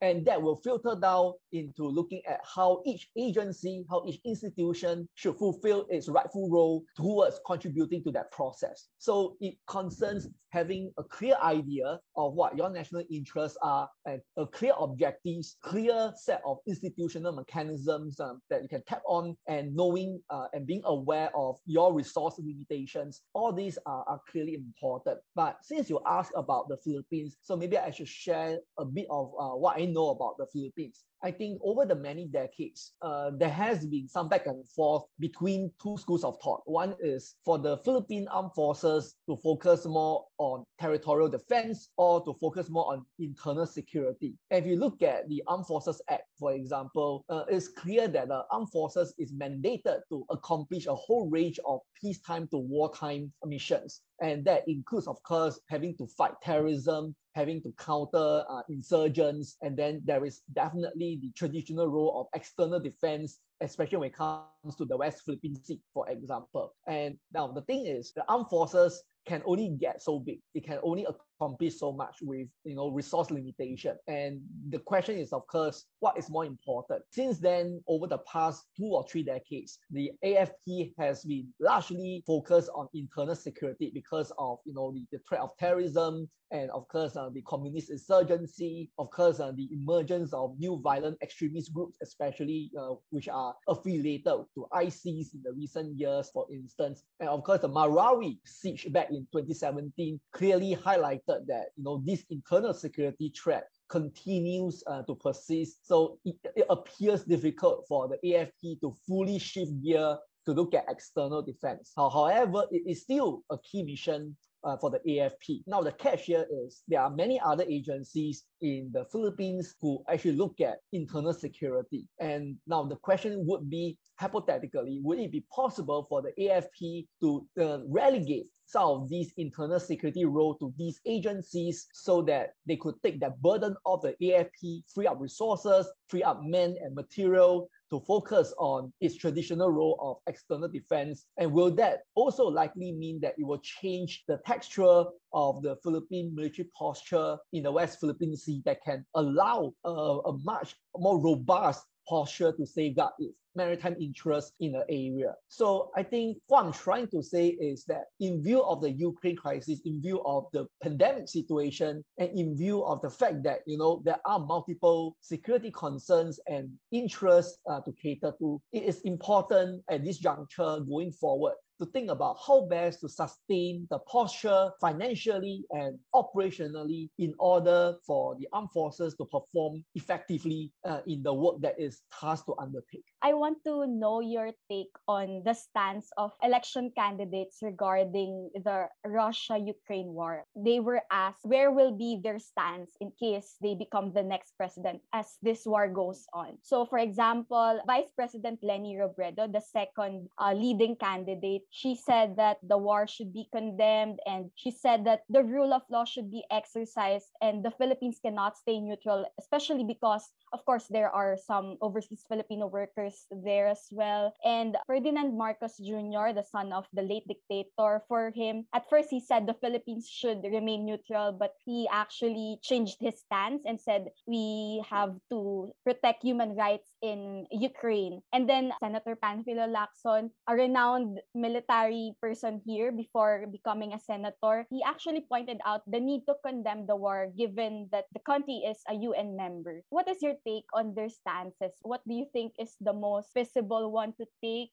And 0.00 0.24
that 0.26 0.40
will 0.40 0.56
filter 0.56 0.96
down 1.00 1.34
into 1.52 1.84
looking 1.86 2.22
at 2.26 2.40
how 2.42 2.82
each 2.84 3.08
agency, 3.16 3.84
how 3.90 4.02
each 4.06 4.20
institution 4.24 5.08
should 5.14 5.36
fulfill 5.36 5.86
its 5.88 6.08
rightful 6.08 6.50
role 6.50 6.84
towards 6.96 7.40
contributing 7.46 8.02
to 8.04 8.12
that 8.12 8.30
process. 8.32 8.88
So 8.98 9.36
it 9.40 9.56
concerns 9.66 10.28
having 10.50 10.90
a 10.96 11.02
clear 11.02 11.36
idea 11.42 11.98
of 12.16 12.32
what 12.34 12.56
your 12.56 12.70
national 12.70 13.02
interests 13.10 13.58
are 13.62 13.88
and 14.06 14.20
a 14.38 14.46
clear 14.46 14.72
objectives, 14.78 15.56
clear 15.62 16.12
set 16.16 16.40
of 16.46 16.58
institutional 16.66 17.32
mechanisms 17.32 18.18
um, 18.20 18.40
that 18.48 18.62
you 18.62 18.68
can 18.68 18.82
tap 18.88 19.02
on 19.06 19.36
and 19.48 19.74
knowing 19.74 20.20
uh, 20.30 20.46
and 20.54 20.66
being 20.66 20.82
aware 20.84 21.30
of 21.34 21.56
your 21.66 21.92
resource 21.92 22.36
limitations. 22.38 23.22
All 23.34 23.52
these 23.52 23.78
are, 23.86 24.04
are 24.08 24.20
clearly 24.30 24.54
important. 24.54 25.18
But 25.34 25.58
since 25.62 25.90
you 25.90 26.00
asked 26.06 26.32
about 26.34 26.68
the 26.68 26.78
Philippines, 26.78 27.36
so 27.42 27.56
maybe 27.56 27.76
I 27.76 27.90
should 27.90 28.08
share 28.08 28.58
a 28.78 28.84
bit 28.84 29.06
of 29.10 29.25
uh, 29.34 29.56
what 29.56 29.78
I 29.80 29.86
know 29.86 30.10
about 30.10 30.36
the 30.38 30.46
Philippines. 30.46 31.04
I 31.22 31.30
think 31.30 31.60
over 31.62 31.84
the 31.84 31.94
many 31.94 32.26
decades, 32.26 32.92
uh, 33.02 33.30
there 33.36 33.50
has 33.50 33.86
been 33.86 34.08
some 34.08 34.28
back 34.28 34.46
and 34.46 34.68
forth 34.68 35.04
between 35.18 35.72
two 35.82 35.96
schools 35.98 36.24
of 36.24 36.38
thought. 36.42 36.62
One 36.66 36.94
is 37.00 37.36
for 37.44 37.58
the 37.58 37.78
Philippine 37.78 38.28
armed 38.28 38.52
forces 38.54 39.16
to 39.28 39.36
focus 39.36 39.86
more 39.86 40.26
on 40.38 40.64
territorial 40.80 41.28
defense 41.28 41.90
or 41.96 42.24
to 42.24 42.34
focus 42.40 42.68
more 42.68 42.92
on 42.92 43.06
internal 43.18 43.66
security. 43.66 44.34
If 44.50 44.66
you 44.66 44.76
look 44.76 45.02
at 45.02 45.28
the 45.28 45.42
Armed 45.46 45.66
Forces 45.66 46.00
Act 46.08 46.24
for 46.38 46.52
example, 46.52 47.24
uh, 47.28 47.44
it's 47.48 47.68
clear 47.68 48.08
that 48.08 48.28
the 48.28 48.44
armed 48.50 48.70
forces 48.70 49.14
is 49.18 49.32
mandated 49.32 50.00
to 50.10 50.24
accomplish 50.30 50.86
a 50.86 50.94
whole 50.94 51.28
range 51.30 51.58
of 51.66 51.80
peacetime 52.00 52.46
to 52.48 52.58
wartime 52.58 53.32
missions. 53.44 54.02
And 54.20 54.44
that 54.44 54.64
includes, 54.66 55.06
of 55.06 55.22
course, 55.22 55.60
having 55.68 55.96
to 55.96 56.06
fight 56.06 56.32
terrorism, 56.42 57.14
having 57.34 57.62
to 57.62 57.72
counter 57.78 58.44
uh, 58.48 58.62
insurgents, 58.68 59.56
and 59.62 59.76
then 59.76 60.02
there 60.04 60.24
is 60.24 60.42
definitely 60.54 61.05
the 61.14 61.30
traditional 61.36 61.86
role 61.86 62.20
of 62.20 62.26
external 62.34 62.80
defense, 62.80 63.38
especially 63.60 63.98
when 63.98 64.08
it 64.08 64.16
comes 64.16 64.76
to 64.76 64.84
the 64.84 64.96
West 64.96 65.22
Philippine 65.24 65.54
Sea, 65.62 65.80
for 65.94 66.08
example. 66.10 66.74
And 66.88 67.16
now 67.32 67.46
the 67.46 67.62
thing 67.62 67.86
is, 67.86 68.12
the 68.16 68.24
armed 68.28 68.48
forces 68.48 69.02
can 69.26 69.42
only 69.46 69.68
get 69.80 70.02
so 70.02 70.18
big. 70.18 70.40
It 70.54 70.64
can 70.64 70.78
only 70.82 71.06
accomplish 71.36 71.78
so 71.78 71.92
much 71.92 72.16
with 72.22 72.48
you 72.64 72.74
know 72.74 72.90
resource 72.90 73.30
limitation. 73.30 73.96
And 74.06 74.40
the 74.68 74.78
question 74.78 75.16
is, 75.18 75.32
of 75.32 75.46
course, 75.46 75.84
what 76.00 76.18
is 76.18 76.30
more 76.30 76.44
important? 76.44 77.02
Since 77.10 77.38
then, 77.38 77.82
over 77.88 78.06
the 78.06 78.18
past 78.18 78.64
two 78.76 78.86
or 78.86 79.06
three 79.08 79.22
decades, 79.22 79.78
the 79.90 80.12
AFP 80.24 80.92
has 80.98 81.24
been 81.24 81.48
largely 81.60 82.22
focused 82.26 82.70
on 82.74 82.88
internal 82.94 83.34
security 83.34 83.90
because 83.92 84.32
of 84.38 84.58
you 84.64 84.74
know 84.74 84.92
the, 84.92 85.04
the 85.12 85.18
threat 85.28 85.40
of 85.40 85.50
terrorism 85.58 86.28
and 86.50 86.70
of 86.70 86.86
course 86.88 87.16
uh, 87.16 87.28
the 87.32 87.42
communist 87.42 87.90
insurgency, 87.90 88.90
of 88.98 89.10
course 89.10 89.40
uh, 89.40 89.52
the 89.52 89.68
emergence 89.72 90.32
of 90.32 90.54
new 90.58 90.80
violent 90.82 91.16
extremist 91.22 91.72
groups, 91.72 91.98
especially 92.02 92.70
uh, 92.78 92.94
which 93.10 93.28
are 93.28 93.54
affiliated 93.68 94.24
to 94.24 94.66
ISIS 94.72 95.34
in 95.34 95.42
the 95.42 95.52
recent 95.52 95.98
years, 95.98 96.30
for 96.32 96.46
instance, 96.52 97.02
and 97.20 97.28
of 97.28 97.42
course 97.42 97.60
the 97.60 97.68
Marawi 97.68 98.38
siege 98.44 98.86
back 98.92 99.10
in 99.10 99.26
2017 99.32 100.20
clearly 100.32 100.76
highlighted 100.76 101.20
that 101.26 101.66
you 101.76 101.84
know 101.84 102.02
this 102.04 102.24
internal 102.30 102.74
security 102.74 103.32
threat 103.36 103.68
continues 103.88 104.82
uh, 104.86 105.02
to 105.02 105.14
persist. 105.14 105.86
So 105.86 106.18
it, 106.24 106.36
it 106.54 106.66
appears 106.70 107.24
difficult 107.24 107.84
for 107.88 108.08
the 108.08 108.18
AFP 108.24 108.80
to 108.80 108.94
fully 109.06 109.38
shift 109.38 109.72
gear 109.82 110.16
to 110.46 110.52
look 110.52 110.74
at 110.74 110.84
external 110.88 111.42
defense. 111.42 111.92
However, 111.96 112.64
it 112.70 112.82
is 112.86 113.02
still 113.02 113.42
a 113.50 113.58
key 113.58 113.82
mission 113.82 114.36
uh, 114.66 114.76
for 114.76 114.90
the 114.90 114.98
AFP. 115.08 115.62
Now, 115.66 115.80
the 115.80 115.92
catch 115.92 116.24
here 116.24 116.44
is 116.50 116.82
there 116.88 117.00
are 117.00 117.10
many 117.10 117.40
other 117.40 117.64
agencies 117.68 118.44
in 118.60 118.90
the 118.92 119.04
Philippines 119.12 119.74
who 119.80 120.02
actually 120.10 120.32
look 120.32 120.60
at 120.60 120.78
internal 120.92 121.32
security. 121.32 122.06
And 122.18 122.56
now 122.66 122.82
the 122.84 122.96
question 122.96 123.46
would 123.46 123.70
be, 123.70 123.96
hypothetically, 124.18 125.00
would 125.02 125.20
it 125.20 125.30
be 125.30 125.44
possible 125.54 126.06
for 126.08 126.20
the 126.20 126.32
AFP 126.38 127.06
to 127.20 127.46
uh, 127.60 127.78
relegate 127.86 128.46
some 128.66 128.88
of 128.88 129.08
these 129.08 129.32
internal 129.36 129.78
security 129.78 130.24
role 130.24 130.56
to 130.56 130.74
these 130.76 131.00
agencies 131.06 131.86
so 131.92 132.20
that 132.22 132.54
they 132.66 132.76
could 132.76 133.00
take 133.02 133.20
that 133.20 133.40
burden 133.40 133.76
of 133.86 134.02
the 134.02 134.14
AFP, 134.20 134.82
free 134.92 135.06
up 135.06 135.20
resources, 135.20 135.88
free 136.08 136.24
up 136.24 136.40
men 136.42 136.76
and 136.82 136.94
material 136.94 137.70
to 137.90 138.00
focus 138.00 138.52
on 138.58 138.92
its 139.00 139.16
traditional 139.16 139.70
role 139.70 139.98
of 140.00 140.16
external 140.32 140.68
defense? 140.68 141.26
And 141.36 141.52
will 141.52 141.70
that 141.76 142.00
also 142.14 142.44
likely 142.44 142.92
mean 142.92 143.20
that 143.20 143.34
it 143.38 143.44
will 143.44 143.60
change 143.60 144.24
the 144.28 144.38
texture 144.46 145.04
of 145.32 145.62
the 145.62 145.76
Philippine 145.82 146.34
military 146.34 146.68
posture 146.76 147.36
in 147.52 147.62
the 147.62 147.72
West 147.72 148.00
Philippine 148.00 148.36
Sea 148.36 148.62
that 148.64 148.82
can 148.84 149.04
allow 149.14 149.72
uh, 149.84 150.18
a 150.26 150.32
much 150.44 150.74
more 150.96 151.20
robust 151.20 151.84
posture 152.08 152.52
to 152.52 152.66
safeguard 152.66 153.12
its 153.18 153.34
maritime 153.56 153.96
interests 154.00 154.52
in 154.60 154.72
the 154.72 154.84
area. 154.88 155.34
So 155.48 155.90
I 155.96 156.02
think 156.02 156.38
what 156.46 156.64
I'm 156.64 156.72
trying 156.72 157.08
to 157.08 157.22
say 157.22 157.48
is 157.48 157.84
that 157.86 158.04
in 158.20 158.42
view 158.42 158.62
of 158.62 158.82
the 158.82 158.90
Ukraine 158.90 159.36
crisis, 159.36 159.80
in 159.84 160.00
view 160.00 160.22
of 160.24 160.46
the 160.52 160.66
pandemic 160.82 161.28
situation, 161.28 162.04
and 162.18 162.30
in 162.38 162.56
view 162.56 162.84
of 162.84 163.00
the 163.00 163.10
fact 163.10 163.42
that 163.44 163.60
you 163.66 163.78
know 163.78 164.02
there 164.04 164.20
are 164.26 164.38
multiple 164.38 165.16
security 165.20 165.70
concerns 165.70 166.38
and 166.46 166.70
interests 166.92 167.58
uh, 167.68 167.80
to 167.80 167.92
cater 167.92 168.32
to, 168.38 168.60
it 168.72 168.84
is 168.84 169.00
important 169.00 169.82
at 169.90 170.04
this 170.04 170.18
juncture 170.18 170.80
going 170.86 171.12
forward 171.12 171.54
to 171.78 171.86
think 171.86 172.10
about 172.10 172.36
how 172.46 172.66
best 172.66 173.00
to 173.00 173.08
sustain 173.08 173.86
the 173.90 173.98
posture 174.00 174.70
financially 174.80 175.64
and 175.70 175.98
operationally 176.14 177.08
in 177.18 177.34
order 177.38 177.94
for 178.06 178.36
the 178.38 178.48
armed 178.52 178.70
forces 178.72 179.14
to 179.16 179.24
perform 179.24 179.84
effectively 179.94 180.72
uh, 180.84 181.00
in 181.06 181.22
the 181.22 181.32
work 181.32 181.60
that 181.60 181.78
is 181.78 182.02
tasked 182.12 182.46
to 182.46 182.54
undertake. 182.58 183.04
I 183.22 183.34
want 183.34 183.58
to 183.64 183.86
know 183.86 184.20
your 184.20 184.52
take 184.70 184.94
on 185.08 185.42
the 185.44 185.54
stance 185.54 186.08
of 186.16 186.32
election 186.42 186.92
candidates 186.96 187.58
regarding 187.62 188.50
the 188.54 188.86
Russia 189.04 189.58
Ukraine 189.58 190.14
war. 190.14 190.44
They 190.54 190.80
were 190.80 191.02
asked 191.10 191.42
where 191.42 191.70
will 191.70 191.92
be 191.92 192.20
their 192.22 192.38
stance 192.38 192.94
in 193.00 193.12
case 193.18 193.56
they 193.60 193.74
become 193.74 194.12
the 194.12 194.22
next 194.22 194.54
president 194.56 195.02
as 195.12 195.36
this 195.42 195.66
war 195.66 195.88
goes 195.88 196.26
on. 196.32 196.58
So, 196.62 196.86
for 196.86 196.98
example, 196.98 197.80
Vice 197.86 198.10
President 198.14 198.60
Leni 198.62 198.96
Robredo, 198.96 199.50
the 199.50 199.60
second 199.60 200.28
uh, 200.38 200.52
leading 200.54 200.96
candidate, 200.96 201.65
she 201.70 201.94
said 201.94 202.36
that 202.36 202.58
the 202.62 202.78
war 202.78 203.06
should 203.06 203.32
be 203.32 203.48
condemned 203.52 204.20
and 204.26 204.50
she 204.54 204.70
said 204.70 205.04
that 205.04 205.22
the 205.28 205.42
rule 205.42 205.72
of 205.74 205.82
law 205.90 206.04
should 206.04 206.30
be 206.30 206.44
exercised 206.50 207.28
and 207.42 207.64
the 207.64 207.70
Philippines 207.70 208.18
cannot 208.22 208.56
stay 208.56 208.80
neutral, 208.80 209.26
especially 209.38 209.84
because, 209.84 210.30
of 210.52 210.64
course, 210.64 210.86
there 210.88 211.10
are 211.10 211.36
some 211.36 211.76
overseas 211.80 212.24
Filipino 212.28 212.66
workers 212.66 213.26
there 213.44 213.66
as 213.66 213.88
well. 213.90 214.32
And 214.44 214.76
Ferdinand 214.86 215.36
Marcos 215.36 215.76
Jr., 215.76 216.32
the 216.32 216.46
son 216.48 216.72
of 216.72 216.86
the 216.92 217.02
late 217.02 217.26
dictator, 217.28 218.02
for 218.08 218.30
him, 218.34 218.66
at 218.72 218.88
first 218.88 219.10
he 219.10 219.20
said 219.20 219.46
the 219.46 219.60
Philippines 219.60 220.08
should 220.08 220.44
remain 220.44 220.86
neutral, 220.86 221.32
but 221.32 221.54
he 221.64 221.88
actually 221.92 222.58
changed 222.62 222.96
his 223.00 223.20
stance 223.20 223.62
and 223.66 223.80
said 223.80 224.08
we 224.26 224.82
have 224.88 225.14
to 225.30 225.72
protect 225.84 226.22
human 226.22 226.54
rights 226.54 226.88
in 227.02 227.46
Ukraine. 227.50 228.22
And 228.32 228.48
then 228.48 228.72
Senator 228.80 229.16
Panfilo 229.16 229.68
Lacson, 229.68 230.30
a 230.48 230.54
renowned 230.54 231.20
military 231.34 231.55
person 231.62 232.60
here 232.64 232.92
before 232.92 233.46
becoming 233.50 233.92
a 233.92 234.00
senator, 234.00 234.66
he 234.70 234.82
actually 234.82 235.20
pointed 235.20 235.60
out 235.64 235.82
the 235.86 236.00
need 236.00 236.26
to 236.26 236.34
condemn 236.44 236.86
the 236.86 236.96
war 236.96 237.32
given 237.36 237.88
that 237.92 238.04
the 238.12 238.20
country 238.20 238.62
is 238.66 238.82
a 238.88 238.94
UN 238.94 239.36
member. 239.36 239.82
What 239.88 240.08
is 240.08 240.22
your 240.22 240.36
take 240.46 240.66
on 240.74 240.94
their 240.94 241.08
stances? 241.08 241.78
What 241.82 242.02
do 242.06 242.14
you 242.14 242.26
think 242.32 242.54
is 242.58 242.76
the 242.80 242.92
most 242.92 243.32
feasible 243.32 243.92
one 243.92 244.12
to 244.18 244.26
take? 244.42 244.70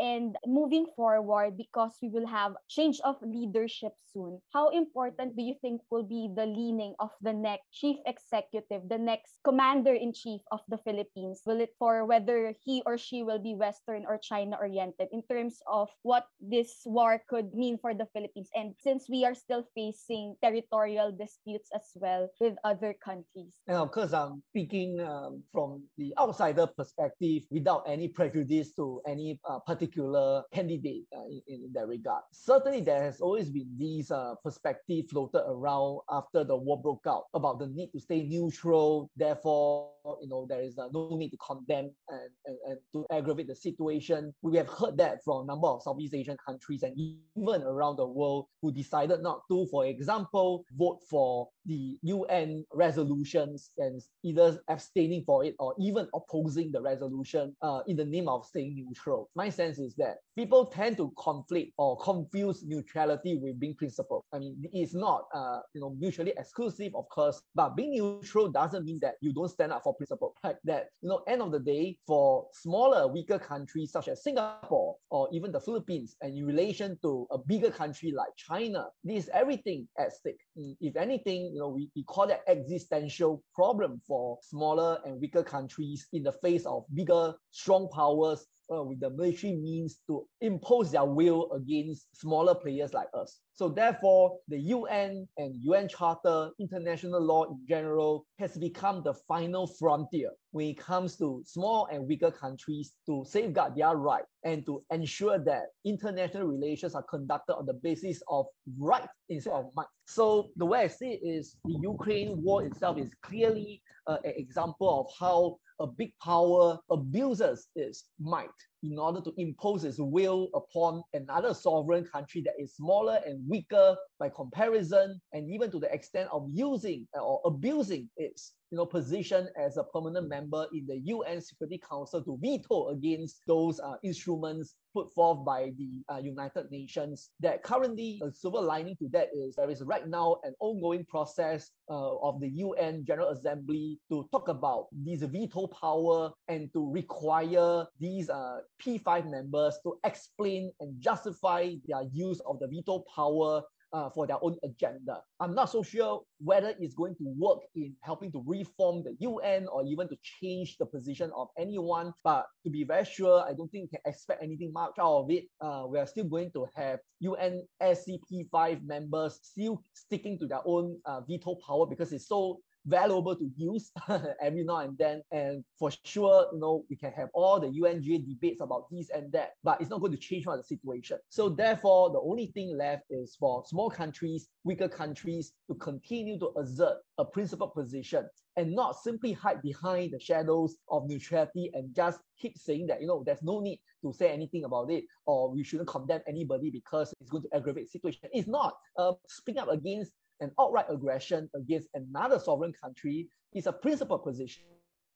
and 0.00 0.36
moving 0.46 0.86
forward 0.96 1.56
because 1.56 1.92
we 2.00 2.08
will 2.08 2.26
have 2.26 2.56
change 2.68 3.00
of 3.04 3.16
leadership 3.20 3.92
soon 4.12 4.40
how 4.52 4.68
important 4.70 5.36
do 5.36 5.42
you 5.42 5.54
think 5.60 5.80
will 5.90 6.02
be 6.02 6.30
the 6.34 6.46
leaning 6.46 6.94
of 6.98 7.10
the 7.20 7.32
next 7.32 7.68
chief 7.72 7.96
executive 8.06 8.80
the 8.88 8.98
next 8.98 9.38
commander 9.44 9.92
in 9.92 10.12
chief 10.12 10.40
of 10.50 10.60
the 10.68 10.78
philippines 10.78 11.42
will 11.44 11.60
it 11.60 11.74
for 11.78 12.06
whether 12.06 12.54
he 12.64 12.82
or 12.86 12.96
she 12.96 13.22
will 13.22 13.38
be 13.38 13.54
western 13.54 14.04
or 14.08 14.16
china 14.16 14.56
oriented 14.56 15.08
in 15.12 15.22
terms 15.28 15.60
of 15.66 15.88
what 16.02 16.21
this 16.40 16.82
war 16.84 17.22
could 17.28 17.52
mean 17.54 17.78
for 17.78 17.94
the 17.94 18.06
philippines 18.12 18.48
and 18.54 18.74
since 18.78 19.06
we 19.08 19.24
are 19.24 19.34
still 19.34 19.64
facing 19.74 20.34
territorial 20.42 21.12
disputes 21.12 21.70
as 21.74 21.90
well 21.96 22.28
with 22.40 22.54
other 22.64 22.94
countries 23.04 23.54
and 23.68 23.76
of 23.76 23.90
course 23.92 24.12
i'm 24.12 24.42
speaking 24.50 25.00
um, 25.00 25.42
from 25.52 25.82
the 25.98 26.12
outsider 26.18 26.66
perspective 26.66 27.42
without 27.50 27.82
any 27.86 28.08
prejudice 28.08 28.72
to 28.72 29.00
any 29.06 29.38
uh, 29.48 29.58
particular 29.60 29.92
particular 29.92 30.42
candidate 30.52 31.04
uh, 31.16 31.24
in, 31.28 31.42
in 31.64 31.72
that 31.74 31.86
regard. 31.86 32.22
Certainly, 32.32 32.82
there 32.82 33.02
has 33.02 33.20
always 33.20 33.50
been 33.50 33.68
these 33.78 34.10
uh, 34.10 34.34
perspective 34.44 35.06
floated 35.10 35.42
around 35.46 36.00
after 36.10 36.44
the 36.44 36.56
war 36.56 36.80
broke 36.80 37.06
out 37.06 37.24
about 37.34 37.58
the 37.58 37.66
need 37.68 37.90
to 37.92 38.00
stay 38.00 38.22
neutral. 38.22 39.10
Therefore, 39.16 39.90
you 40.20 40.28
know, 40.28 40.46
there 40.48 40.62
is 40.62 40.78
uh, 40.78 40.88
no 40.92 41.16
need 41.16 41.30
to 41.30 41.36
condemn 41.38 41.90
and, 42.08 42.30
and, 42.46 42.56
and 42.68 42.78
to 42.92 43.06
aggravate 43.10 43.48
the 43.48 43.56
situation. 43.56 44.32
We 44.42 44.56
have 44.56 44.68
heard 44.68 44.96
that 44.98 45.24
from 45.24 45.42
a 45.42 45.46
number 45.46 45.68
of 45.68 45.82
Southeast 45.82 46.11
Asian 46.14 46.36
countries 46.46 46.82
and 46.82 46.96
even 46.98 47.62
around 47.62 47.96
the 47.96 48.06
world 48.06 48.46
who 48.60 48.72
decided 48.72 49.22
not 49.22 49.42
to, 49.48 49.66
for 49.66 49.86
example, 49.86 50.64
vote 50.76 51.00
for 51.08 51.48
the 51.66 51.98
UN 52.02 52.64
resolutions 52.72 53.70
and 53.78 54.00
either 54.22 54.60
abstaining 54.68 55.22
for 55.24 55.44
it 55.44 55.54
or 55.58 55.74
even 55.78 56.08
opposing 56.14 56.72
the 56.72 56.80
resolution 56.80 57.54
uh, 57.62 57.80
in 57.86 57.96
the 57.96 58.04
name 58.04 58.28
of 58.28 58.44
staying 58.46 58.74
neutral. 58.74 59.30
My 59.34 59.48
sense 59.48 59.78
is 59.78 59.94
that 59.96 60.16
people 60.36 60.66
tend 60.66 60.96
to 60.96 61.12
conflict 61.18 61.72
or 61.78 61.96
confuse 61.98 62.64
neutrality 62.64 63.36
with 63.36 63.58
being 63.60 63.74
principled. 63.74 64.24
I 64.32 64.38
mean, 64.38 64.56
it's 64.72 64.94
not 64.94 65.26
uh, 65.34 65.60
you 65.74 65.80
know 65.80 65.96
mutually 65.98 66.32
exclusive, 66.36 66.94
of 66.94 67.08
course, 67.08 67.40
but 67.54 67.76
being 67.76 67.92
neutral 67.92 68.48
doesn't 68.48 68.84
mean 68.84 68.98
that 69.02 69.14
you 69.20 69.32
don't 69.32 69.48
stand 69.48 69.72
up 69.72 69.82
for 69.82 69.94
principle. 69.94 70.34
Like 70.42 70.58
that, 70.64 70.88
you 71.00 71.08
know, 71.08 71.22
end 71.26 71.42
of 71.42 71.52
the 71.52 71.60
day, 71.60 71.98
for 72.06 72.46
smaller, 72.52 73.06
weaker 73.06 73.38
countries 73.38 73.92
such 73.92 74.08
as 74.08 74.22
Singapore 74.22 74.96
or 75.10 75.28
even 75.32 75.52
the 75.52 75.60
Philippines, 75.60 76.16
and 76.20 76.36
in 76.36 76.46
relation 76.46 76.98
to 77.02 77.26
a 77.30 77.38
bigger 77.38 77.70
country 77.70 78.12
like 78.12 78.30
China, 78.36 78.86
this 79.04 79.24
is 79.24 79.30
everything 79.32 79.86
at 79.98 80.12
stake. 80.12 80.40
Mm, 80.58 80.76
if 80.80 80.96
anything, 80.96 81.51
you 81.52 81.58
know, 81.58 81.68
we, 81.68 81.90
we 81.94 82.02
call 82.04 82.26
that 82.26 82.42
existential 82.48 83.42
problem 83.54 84.00
for 84.06 84.38
smaller 84.42 84.98
and 85.04 85.20
weaker 85.20 85.42
countries 85.42 86.06
in 86.12 86.22
the 86.22 86.32
face 86.32 86.64
of 86.64 86.84
bigger, 86.94 87.34
strong 87.50 87.88
powers 87.92 88.46
uh, 88.72 88.82
with 88.82 89.00
the 89.00 89.10
military 89.10 89.54
means 89.54 89.98
to 90.06 90.26
impose 90.40 90.92
their 90.92 91.04
will 91.04 91.52
against 91.52 92.06
smaller 92.18 92.54
players 92.54 92.94
like 92.94 93.08
us. 93.14 93.40
So 93.54 93.68
therefore, 93.68 94.38
the 94.48 94.58
UN 94.58 95.28
and 95.36 95.54
UN 95.62 95.88
Charter, 95.88 96.50
international 96.58 97.20
law 97.20 97.44
in 97.44 97.60
general, 97.68 98.24
has 98.38 98.56
become 98.56 99.02
the 99.04 99.14
final 99.28 99.66
frontier 99.66 100.30
when 100.52 100.68
it 100.68 100.78
comes 100.78 101.16
to 101.18 101.42
small 101.46 101.86
and 101.92 102.06
weaker 102.06 102.30
countries 102.30 102.92
to 103.06 103.24
safeguard 103.28 103.76
their 103.76 103.96
right 103.96 104.24
and 104.44 104.64
to 104.66 104.82
ensure 104.90 105.38
that 105.38 105.66
international 105.84 106.46
relations 106.46 106.94
are 106.94 107.04
conducted 107.04 107.54
on 107.54 107.66
the 107.66 107.74
basis 107.74 108.22
of 108.28 108.46
right 108.78 109.08
instead 109.28 109.52
of 109.52 109.70
might. 109.76 109.86
So 110.06 110.48
the 110.56 110.66
way 110.66 110.80
I 110.80 110.86
see 110.88 111.12
it 111.12 111.26
is 111.26 111.56
the 111.64 111.78
Ukraine 111.80 112.42
war 112.42 112.64
itself 112.64 112.98
is 112.98 113.10
clearly 113.22 113.82
uh, 114.06 114.18
an 114.24 114.32
example 114.36 115.00
of 115.00 115.06
how 115.18 115.58
a 115.82 115.86
big 115.86 116.12
power 116.22 116.78
abuses 116.90 117.66
its 117.74 118.04
might 118.20 118.48
in 118.84 118.98
order 118.98 119.20
to 119.20 119.32
impose 119.36 119.84
its 119.84 119.98
will 119.98 120.48
upon 120.54 121.02
another 121.12 121.52
sovereign 121.52 122.06
country 122.12 122.40
that 122.40 122.54
is 122.58 122.76
smaller 122.76 123.20
and 123.26 123.42
weaker 123.48 123.96
by 124.18 124.28
comparison, 124.28 125.20
and 125.32 125.50
even 125.50 125.70
to 125.72 125.80
the 125.80 125.92
extent 125.92 126.28
of 126.32 126.48
using 126.52 127.06
or 127.20 127.40
abusing 127.44 128.08
its 128.16 128.52
you 128.72 128.78
know, 128.78 128.86
position 128.86 129.48
as 129.54 129.76
a 129.76 129.84
permanent 129.84 130.30
member 130.30 130.66
in 130.72 130.86
the 130.86 130.96
UN 131.04 131.42
Security 131.42 131.78
Council 131.78 132.22
to 132.22 132.38
veto 132.40 132.88
against 132.88 133.42
those 133.46 133.78
uh, 133.78 133.96
instruments 134.02 134.76
put 134.94 135.12
forth 135.12 135.44
by 135.44 135.72
the 135.76 136.02
uh, 136.10 136.16
United 136.16 136.70
Nations. 136.70 137.30
That 137.40 137.62
currently, 137.62 138.18
a 138.24 138.32
silver 138.32 138.62
lining 138.62 138.96
to 138.96 139.08
that 139.10 139.28
is 139.34 139.56
there 139.56 139.70
is 139.70 139.82
right 139.82 140.08
now 140.08 140.38
an 140.44 140.54
ongoing 140.58 141.04
process 141.04 141.70
uh, 141.90 142.16
of 142.16 142.40
the 142.40 142.48
UN 142.48 143.04
General 143.04 143.28
Assembly 143.28 143.98
to 144.10 144.26
talk 144.32 144.48
about 144.48 144.86
this 144.90 145.20
veto 145.20 145.66
power 145.66 146.30
and 146.48 146.72
to 146.72 146.90
require 146.90 147.84
these 148.00 148.30
uh, 148.30 148.60
P5 148.82 149.30
members 149.30 149.78
to 149.82 149.98
explain 150.04 150.72
and 150.80 150.98
justify 150.98 151.74
their 151.86 152.04
use 152.10 152.40
of 152.46 152.58
the 152.58 152.68
veto 152.68 153.04
power 153.14 153.62
uh, 153.92 154.10
for 154.10 154.26
their 154.26 154.42
own 154.42 154.56
agenda. 154.64 155.20
I'm 155.40 155.54
not 155.54 155.70
so 155.70 155.82
sure 155.82 156.22
whether 156.38 156.74
it's 156.78 156.94
going 156.94 157.14
to 157.16 157.34
work 157.36 157.60
in 157.74 157.94
helping 158.00 158.32
to 158.32 158.42
reform 158.46 159.04
the 159.04 159.14
UN 159.20 159.66
or 159.68 159.84
even 159.84 160.08
to 160.08 160.16
change 160.22 160.76
the 160.78 160.86
position 160.86 161.30
of 161.36 161.48
anyone. 161.58 162.12
But 162.24 162.46
to 162.64 162.70
be 162.70 162.84
very 162.84 163.04
sure, 163.04 163.44
I 163.46 163.52
don't 163.52 163.68
think 163.70 163.90
we 163.90 163.98
can 163.98 164.12
expect 164.12 164.42
anything 164.42 164.72
much 164.72 164.92
out 164.98 165.24
of 165.24 165.30
it. 165.30 165.44
Uh, 165.60 165.84
we 165.88 165.98
are 165.98 166.06
still 166.06 166.24
going 166.24 166.50
to 166.52 166.66
have 166.74 167.00
UN 167.20 167.62
SCP5 167.82 168.84
members 168.84 169.38
still 169.42 169.82
sticking 169.92 170.38
to 170.38 170.46
their 170.46 170.62
own 170.64 170.98
uh, 171.04 171.20
veto 171.20 171.56
power 171.66 171.86
because 171.86 172.12
it's 172.12 172.28
so 172.28 172.58
valuable 172.86 173.36
to 173.36 173.50
use 173.56 173.90
every 174.42 174.64
now 174.64 174.78
and 174.78 174.96
then. 174.98 175.22
And 175.30 175.64
for 175.78 175.90
sure, 176.04 176.48
you 176.52 176.60
know, 176.60 176.84
we 176.90 176.96
can 176.96 177.12
have 177.12 177.28
all 177.34 177.60
the 177.60 177.68
UNGA 177.68 178.26
debates 178.26 178.60
about 178.60 178.86
this 178.90 179.10
and 179.10 179.32
that, 179.32 179.52
but 179.62 179.80
it's 179.80 179.90
not 179.90 180.00
going 180.00 180.12
to 180.12 180.18
change 180.18 180.44
the 180.44 180.62
situation. 180.62 181.18
So 181.28 181.48
therefore, 181.48 182.10
the 182.10 182.20
only 182.20 182.46
thing 182.46 182.76
left 182.76 183.04
is 183.10 183.36
for 183.38 183.64
small 183.66 183.90
countries, 183.90 184.48
weaker 184.64 184.88
countries 184.88 185.52
to 185.68 185.74
continue 185.76 186.38
to 186.38 186.52
assert 186.58 186.98
a 187.18 187.24
principled 187.24 187.74
position 187.74 188.28
and 188.56 188.74
not 188.74 188.96
simply 188.96 189.32
hide 189.32 189.62
behind 189.62 190.12
the 190.12 190.20
shadows 190.20 190.76
of 190.90 191.08
neutrality 191.08 191.70
and 191.74 191.94
just 191.94 192.20
keep 192.38 192.58
saying 192.58 192.86
that, 192.86 193.00
you 193.00 193.06
know, 193.06 193.22
there's 193.24 193.42
no 193.42 193.60
need 193.60 193.80
to 194.02 194.12
say 194.12 194.30
anything 194.30 194.64
about 194.64 194.90
it 194.90 195.04
or 195.26 195.50
we 195.50 195.62
shouldn't 195.62 195.88
condemn 195.88 196.20
anybody 196.26 196.70
because 196.70 197.14
it's 197.20 197.30
going 197.30 197.44
to 197.44 197.56
aggravate 197.56 197.86
the 197.86 197.90
situation. 197.90 198.28
It's 198.32 198.48
not. 198.48 198.74
Um, 198.98 199.14
speaking 199.28 199.62
up 199.62 199.70
against 199.70 200.12
an 200.42 200.50
outright 200.60 200.86
aggression 200.90 201.48
against 201.54 201.88
another 201.94 202.38
sovereign 202.38 202.72
country 202.82 203.28
is 203.54 203.66
a 203.66 203.72
principal 203.72 204.18
position. 204.18 204.64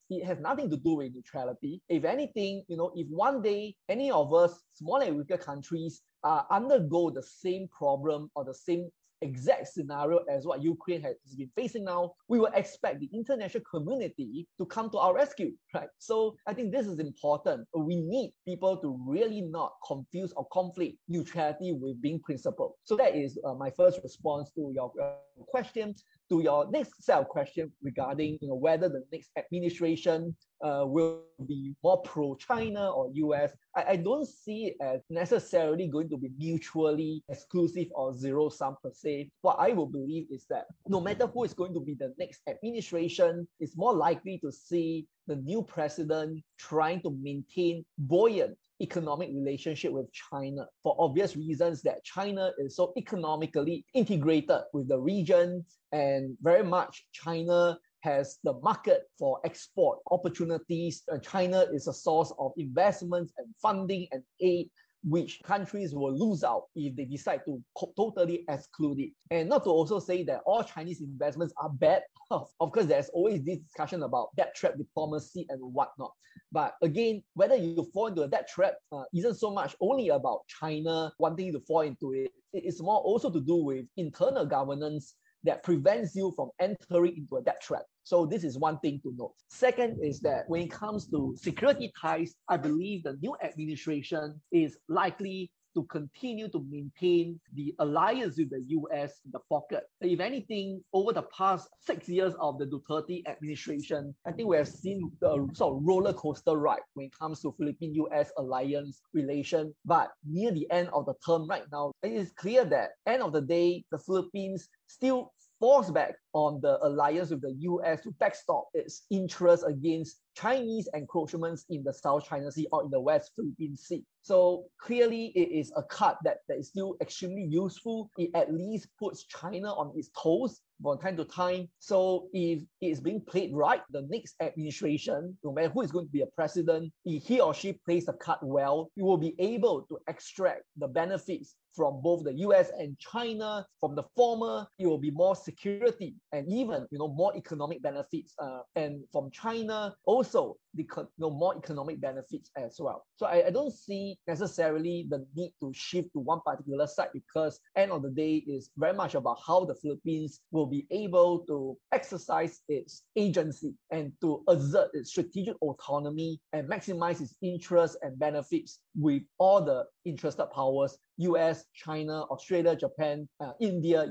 It 0.09 0.25
has 0.25 0.39
nothing 0.39 0.71
to 0.71 0.77
do 0.77 0.95
with 0.95 1.15
neutrality. 1.15 1.83
If 1.89 2.05
anything, 2.05 2.65
you 2.69 2.77
know, 2.77 2.93
if 2.95 3.09
one 3.09 3.43
day 3.43 3.75
any 3.89 4.11
of 4.11 4.33
us, 4.33 4.63
small 4.73 5.03
and 5.03 5.17
weaker 5.17 5.37
countries, 5.37 6.03
uh, 6.23 6.43
undergo 6.51 7.11
the 7.11 7.25
same 7.25 7.69
problem 7.77 8.31
or 8.37 8.45
the 8.45 8.55
same 8.55 8.89
exact 9.31 9.69
scenario 9.69 10.19
as 10.35 10.47
what 10.47 10.63
Ukraine 10.63 11.03
has 11.03 11.17
been 11.37 11.51
facing 11.57 11.85
now, 11.85 12.13
we 12.29 12.39
will 12.39 12.55
expect 12.55 13.01
the 13.01 13.11
international 13.13 13.65
community 13.75 14.47
to 14.59 14.65
come 14.67 14.89
to 14.91 14.99
our 14.99 15.15
rescue, 15.15 15.53
right? 15.75 15.89
So 15.99 16.37
I 16.47 16.53
think 16.55 16.73
this 16.73 16.87
is 16.87 16.99
important. 16.99 17.67
We 17.75 17.97
need 18.15 18.33
people 18.45 18.77
to 18.79 18.89
really 19.07 19.43
not 19.43 19.73
confuse 19.87 20.33
or 20.37 20.47
conflict 20.53 20.97
neutrality 21.09 21.73
with 21.73 22.01
being 22.01 22.21
principled. 22.21 22.73
So 22.85 22.97
that 22.97 23.15
is 23.15 23.39
uh, 23.45 23.55
my 23.55 23.71
first 23.71 24.01
response 24.03 24.51
to 24.57 24.71
your 24.75 24.93
uh, 25.03 25.45
question. 25.55 25.95
To 26.31 26.43
your 26.43 26.69
next 26.71 27.05
set 27.05 27.19
of 27.19 27.29
questions 27.29 27.73
regarding 27.83 28.39
you 28.41 28.49
know, 28.49 28.57
whether 28.57 28.89
the 28.89 29.05
next 29.13 29.31
administration 29.37 30.35
uh, 30.65 30.85
will 30.85 31.23
be 31.47 31.75
more 31.85 32.03
pro-China 32.03 32.91
or 32.91 33.11
US, 33.15 33.53
I, 33.77 33.85
I 33.91 33.97
don't 33.97 34.27
see 34.27 34.67
it 34.67 34.77
as 34.81 35.03
necessarily 35.09 35.87
going 35.87 36.09
to 36.09 36.17
be 36.17 36.31
mutually 36.37 37.23
exclusive 37.29 37.87
or 37.95 38.13
zero 38.13 38.49
sum 38.49 38.77
per 38.83 38.91
se. 38.93 39.31
What 39.43 39.57
I 39.61 39.71
will 39.71 39.87
believe 39.87 40.27
is 40.31 40.47
that 40.51 40.67
no 40.89 41.01
matter 41.01 41.27
who 41.27 41.45
is 41.45 41.55
going 41.55 41.75
to 41.75 41.81
be 41.81 41.95
the 41.95 42.13
next 42.19 42.41
administration, 42.49 43.47
it's 43.61 43.77
more 43.77 43.95
likely 43.95 44.41
to 44.43 44.51
see 44.51 45.07
the 45.29 45.37
new 45.37 45.63
president 45.63 46.43
trying 46.59 47.03
to 47.03 47.11
maintain 47.11 47.85
buoyant 47.99 48.57
economic 48.81 49.31
relationship 49.33 49.93
with 49.93 50.07
China 50.13 50.67
for 50.83 50.97
obvious 50.99 51.37
reasons 51.37 51.83
that 51.83 52.05
China 52.05 52.53
is 52.59 52.77
so 52.77 52.93
economically 52.97 53.85
integrated 53.95 54.61
with 54.73 54.89
the 54.89 54.99
region 54.99 55.65
and 55.93 56.37
very 56.43 56.65
much 56.65 57.07
China 57.13 57.79
has 58.01 58.39
the 58.45 58.53
market 58.61 59.03
for 59.19 59.41
export 59.45 59.99
opportunities. 60.11 61.03
China 61.23 61.67
is 61.73 61.89
a 61.89 61.93
source 61.93 62.33
of 62.39 62.53
investments 62.57 63.33
and 63.39 63.49
funding 63.61 64.07
and 64.13 64.23
aid 64.41 64.69
which 65.09 65.41
countries 65.45 65.95
will 65.95 66.13
lose 66.13 66.43
out 66.43 66.65
if 66.75 66.97
they 66.97 67.05
decide 67.05 67.41
to 67.47 67.63
totally 67.97 68.45
exclude 68.49 68.99
it. 68.99 69.11
And 69.31 69.49
not 69.49 69.63
to 69.65 69.71
also 69.71 70.01
say 70.01 70.25
that 70.25 70.41
all 70.45 70.65
Chinese 70.65 71.01
investments 71.01 71.55
are 71.63 71.71
bad. 71.71 72.03
of 72.33 72.49
course, 72.59 72.87
there's 72.87 73.09
always 73.11 73.45
this 73.45 73.59
discussion 73.59 74.03
about 74.03 74.35
debt 74.37 74.55
trap 74.57 74.77
diplomacy 74.77 75.47
and 75.49 75.61
whatnot. 75.61 76.11
But 76.51 76.75
again, 76.83 77.23
whether 77.35 77.55
you 77.55 77.89
fall 77.95 78.09
into 78.09 78.23
a 78.23 78.29
debt 78.29 78.49
trap 78.49 78.75
uh, 78.93 79.05
isn't 79.15 79.37
so 79.37 79.53
much 79.53 79.77
only 79.81 80.09
about 80.09 80.41
China 80.49 81.13
wanting 81.19 81.53
to 81.53 81.61
fall 81.61 81.83
into 81.83 82.13
it. 82.13 82.33
It's 82.53 82.83
more 82.83 82.99
also 82.99 83.31
to 83.31 83.41
do 83.41 83.57
with 83.57 83.87
internal 83.97 84.45
governance 84.45 85.15
that 85.47 85.63
prevents 85.63 86.15
you 86.15 86.33
from 86.37 86.51
entering 86.61 87.17
into 87.17 87.37
a 87.37 87.43
debt 87.43 87.61
trap. 87.63 87.83
So 88.05 88.27
this 88.27 88.45
is 88.45 88.59
one 88.59 88.79
thing 88.81 89.01
to 89.03 89.13
note. 89.17 89.35
Second 89.49 89.99
is 90.03 90.21
that 90.21 90.45
when 90.49 90.63
it 90.63 90.71
comes 90.71 91.09
to 91.09 91.35
security 91.37 91.91
ties, 92.01 92.35
I 92.49 92.57
believe 92.57 93.03
the 93.03 93.17
new 93.21 93.37
administration 93.43 94.41
is 94.53 94.77
likely 94.89 95.51
to 95.77 95.85
continue 95.85 96.49
to 96.49 96.65
maintain 96.71 97.39
the 97.55 97.75
alliance 97.79 98.39
with 98.39 98.51
the 98.51 98.65
US 98.69 99.21
in 99.25 99.31
the 99.31 99.41
pocket. 99.51 99.85
If 100.01 100.21
anything, 100.21 100.83
over 100.95 101.13
the 101.13 101.27
past 101.37 101.69
six 101.81 102.09
years 102.09 102.35
of 102.41 102.59
the 102.59 102.65
Duterte 102.65 103.23
administration, 103.27 104.15
I 104.27 104.33
think 104.33 104.49
we 104.49 104.57
have 104.57 104.69
seen 104.69 105.13
the 105.21 105.47
sort 105.53 105.77
of 105.77 105.83
roller 105.85 106.15
coaster 106.15 106.57
ride 106.57 106.81
when 106.95 107.07
it 107.07 107.19
comes 107.19 107.43
to 107.43 107.55
Philippine-US 107.59 108.33
alliance 108.39 109.03
relation. 109.13 109.75
But 109.85 110.11
near 110.25 110.51
the 110.51 110.69
end 110.71 110.89
of 110.95 111.05
the 111.05 111.15
term 111.25 111.47
right 111.47 111.67
now, 111.71 111.93
it 112.03 112.13
is 112.13 112.33
clear 112.33 112.65
that 112.65 112.91
end 113.07 113.23
of 113.23 113.35
the 113.35 113.43
day, 113.43 113.85
the 113.91 113.99
Philippines 113.99 114.69
still 114.87 115.33
falls 115.61 115.91
back 115.91 116.15
on 116.33 116.61
the 116.63 116.79
alliance 116.87 117.31
with 117.31 117.43
the 117.43 117.55
US 117.61 118.03
to 118.03 118.13
backstop 118.13 118.69
its 118.75 119.05
interests 119.11 119.65
against 119.65 120.21
Chinese 120.37 120.89
encroachments 120.95 121.65
in 121.71 121.83
the 121.83 121.93
South 121.93 122.29
China 122.29 122.53
Sea 122.53 122.69
or 122.71 122.85
in 122.85 122.91
the 122.91 123.01
West 123.01 123.33
Philippine 123.35 123.77
Sea. 123.77 124.05
So 124.23 124.65
clearly 124.81 125.33
it 125.37 125.57
is 125.57 125.73
a 125.77 125.83
card 125.83 126.17
that, 126.25 126.39
that 126.49 126.59
is 126.59 126.69
still 126.69 126.97
extremely 127.01 127.47
useful. 127.49 128.11
It 128.19 128.31
at 128.35 128.53
least 128.53 128.89
puts 128.99 129.25
China 129.25 129.73
on 129.73 129.93
its 129.97 130.11
toes 130.21 130.61
from 130.83 130.99
time 130.99 131.17
to 131.17 131.25
time. 131.25 131.69
So 131.79 132.29
if 132.33 132.63
it 132.81 132.87
is 132.87 133.01
being 133.01 133.21
played 133.21 133.55
right, 133.55 133.81
the 133.91 134.07
next 134.11 134.35
administration, 134.41 135.37
no 135.45 135.53
matter 135.53 135.69
who 135.69 135.83
is 135.83 135.93
going 135.93 136.07
to 136.07 136.13
be 136.13 136.23
a 136.23 136.27
president, 136.27 136.93
if 137.05 137.25
he 137.25 137.41
or 137.41 137.55
she 137.55 137.75
plays 137.85 138.07
the 138.07 138.15
card 138.15 138.41
well, 138.43 138.91
you 138.97 139.05
will 139.05 139.17
be 139.17 139.35
able 139.39 139.83
to 139.83 139.99
extract 140.09 140.63
the 140.77 140.89
benefits 140.89 141.55
from 141.77 142.01
both 142.03 142.25
the 142.25 142.33
US 142.33 142.71
and 142.79 142.99
China. 142.99 143.65
From 143.81 143.95
the 143.95 144.05
former, 144.17 144.67
it 144.79 144.87
will 144.87 144.99
be 144.99 145.11
more 145.11 145.37
security 145.37 146.15
and 146.33 146.49
even 146.49 146.87
you 146.91 146.99
know 146.99 147.09
more 147.09 147.37
economic 147.37 147.83
benefits. 147.83 148.35
Uh, 148.39 148.61
and 148.75 149.05
from 149.13 149.31
China, 149.31 149.95
also 150.05 150.26
the 150.33 150.55
you 150.77 151.09
know, 151.19 151.31
more 151.31 151.57
economic 151.57 152.01
benefits 152.01 152.51
as 152.57 152.77
well. 152.79 153.07
So 153.17 153.27
I, 153.27 153.47
I 153.47 153.51
don't 153.51 153.73
see 153.73 154.19
necessarily 154.27 155.07
the 155.09 155.27
need 155.35 155.53
to 155.61 155.73
shift 155.75 156.13
to 156.13 156.21
one 156.21 156.41
particular 156.45 156.87
side 156.87 157.09
because 157.13 157.61
end 157.77 157.93
of 157.93 158.03
the 158.03 158.11
day 158.11 158.37
is 158.37 158.71
very 158.77 158.93
much 158.93 159.15
about 159.15 159.39
how 159.47 159.65
the 159.65 159.75
Philippines 159.75 160.41
will 160.51 160.67
be 160.67 160.87
able 160.91 161.41
to 161.47 161.77
exercise 161.93 162.61
its 162.69 163.03
agency 163.17 163.75
and 163.91 164.13
to 164.21 164.43
assert 164.49 164.91
its 164.95 165.11
strategic 165.11 165.57
autonomy 165.63 166.41
and 166.53 166.69
maximize 166.69 167.21
its 167.21 167.35
interests 167.43 167.97
and 168.03 168.19
benefits 168.19 168.81
with 168.99 169.23
all 169.39 169.63
the 169.63 169.85
interested 170.05 170.47
powers, 170.55 170.99
US, 171.19 171.65
China, 171.75 172.23
Australia, 172.25 172.77
Japan, 172.77 173.29
uh, 173.41 173.53
India, 173.61 174.07